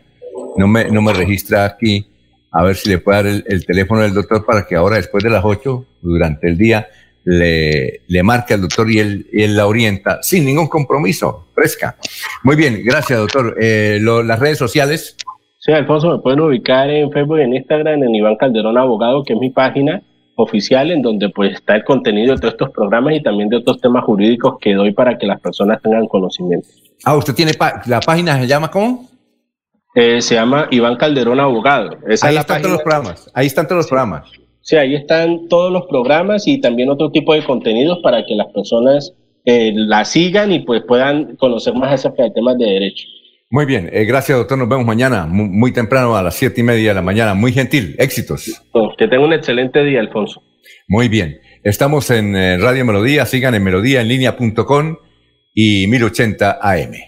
No 0.56 0.66
me, 0.66 0.86
no 0.90 1.02
me 1.02 1.12
registra 1.12 1.64
aquí 1.64 2.06
a 2.50 2.64
ver 2.64 2.76
si 2.76 2.88
le 2.88 2.98
puede 2.98 3.22
dar 3.22 3.42
el, 3.46 3.66
teléfono 3.66 4.00
del 4.00 4.14
doctor 4.14 4.44
para 4.44 4.66
que 4.66 4.74
ahora, 4.74 4.96
después 4.96 5.22
de 5.22 5.30
las 5.30 5.44
8, 5.44 5.84
durante 6.02 6.48
el 6.48 6.56
día, 6.56 6.88
le, 7.24 8.00
le 8.08 8.22
marque 8.22 8.54
al 8.54 8.62
doctor 8.62 8.90
y 8.90 8.98
él, 8.98 9.26
él, 9.32 9.56
la 9.56 9.66
orienta 9.66 10.22
sin 10.22 10.44
ningún 10.44 10.66
compromiso, 10.66 11.48
fresca. 11.54 11.96
Muy 12.42 12.56
bien, 12.56 12.82
gracias, 12.84 13.18
doctor. 13.18 13.56
Eh, 13.60 13.98
las 14.00 14.38
redes 14.38 14.58
sociales. 14.58 15.16
Sí, 15.58 15.72
Alfonso, 15.72 16.10
me 16.10 16.22
pueden 16.22 16.40
ubicar 16.40 16.88
en 16.88 17.12
Facebook 17.12 17.38
y 17.38 17.42
en 17.42 17.54
Instagram 17.54 18.02
en 18.02 18.14
Iván 18.14 18.36
Calderón 18.36 18.78
Abogado, 18.78 19.22
que 19.24 19.34
es 19.34 19.38
mi 19.38 19.50
página 19.50 20.02
oficial 20.38 20.90
en 20.92 21.02
donde 21.02 21.28
pues 21.30 21.54
está 21.54 21.74
el 21.74 21.84
contenido 21.84 22.34
de 22.34 22.40
todos 22.40 22.54
estos 22.54 22.70
programas 22.70 23.14
y 23.14 23.22
también 23.22 23.48
de 23.48 23.56
otros 23.56 23.80
temas 23.80 24.04
jurídicos 24.04 24.54
que 24.60 24.72
doy 24.72 24.92
para 24.92 25.18
que 25.18 25.26
las 25.26 25.40
personas 25.40 25.82
tengan 25.82 26.06
conocimiento. 26.06 26.68
Ah, 27.04 27.16
usted 27.16 27.34
tiene 27.34 27.52
la 27.86 28.00
página 28.00 28.38
se 28.40 28.46
llama 28.46 28.70
¿cómo? 28.70 29.08
Eh, 29.94 30.22
se 30.22 30.36
llama 30.36 30.68
Iván 30.70 30.96
Calderón 30.96 31.40
Abogado. 31.40 31.90
ahí 32.22 32.36
están 32.36 32.62
todos 32.62 32.72
los 32.72 32.82
programas. 32.82 33.30
Ahí 33.34 33.46
están 33.46 33.66
todos 33.66 33.78
los 33.78 33.86
programas. 33.88 34.30
Sí, 34.60 34.76
ahí 34.76 34.94
están 34.94 35.48
todos 35.48 35.72
los 35.72 35.86
programas 35.86 36.46
y 36.46 36.60
también 36.60 36.88
otro 36.88 37.10
tipo 37.10 37.34
de 37.34 37.42
contenidos 37.42 37.98
para 38.02 38.24
que 38.24 38.36
las 38.36 38.46
personas 38.52 39.14
eh, 39.44 39.72
la 39.74 40.04
sigan 40.04 40.52
y 40.52 40.60
pues 40.60 40.82
puedan 40.86 41.34
conocer 41.36 41.74
más 41.74 41.92
acerca 41.92 42.22
de 42.22 42.30
temas 42.30 42.58
de 42.58 42.66
derecho. 42.66 43.08
Muy 43.50 43.64
bien, 43.64 43.88
eh, 43.92 44.04
gracias 44.04 44.36
doctor, 44.36 44.58
nos 44.58 44.68
vemos 44.68 44.84
mañana 44.84 45.26
muy, 45.26 45.72
temprano 45.72 46.16
a 46.16 46.22
las 46.22 46.34
siete 46.34 46.60
y 46.60 46.64
media 46.64 46.90
de 46.90 46.94
la 46.94 47.02
mañana, 47.02 47.34
muy 47.34 47.52
gentil, 47.52 47.96
éxitos. 47.98 48.62
que 48.98 49.08
tenga 49.08 49.24
un 49.24 49.32
excelente 49.32 49.82
día, 49.84 50.00
Alfonso. 50.00 50.42
Muy 50.86 51.08
bien, 51.08 51.38
estamos 51.64 52.10
en 52.10 52.34
Radio 52.60 52.84
Melodía, 52.84 53.24
sigan 53.24 53.54
en 53.54 53.64
melodíaenlínea.com 53.64 54.96
y 55.54 55.86
1080 55.86 56.58
AM. 56.60 57.07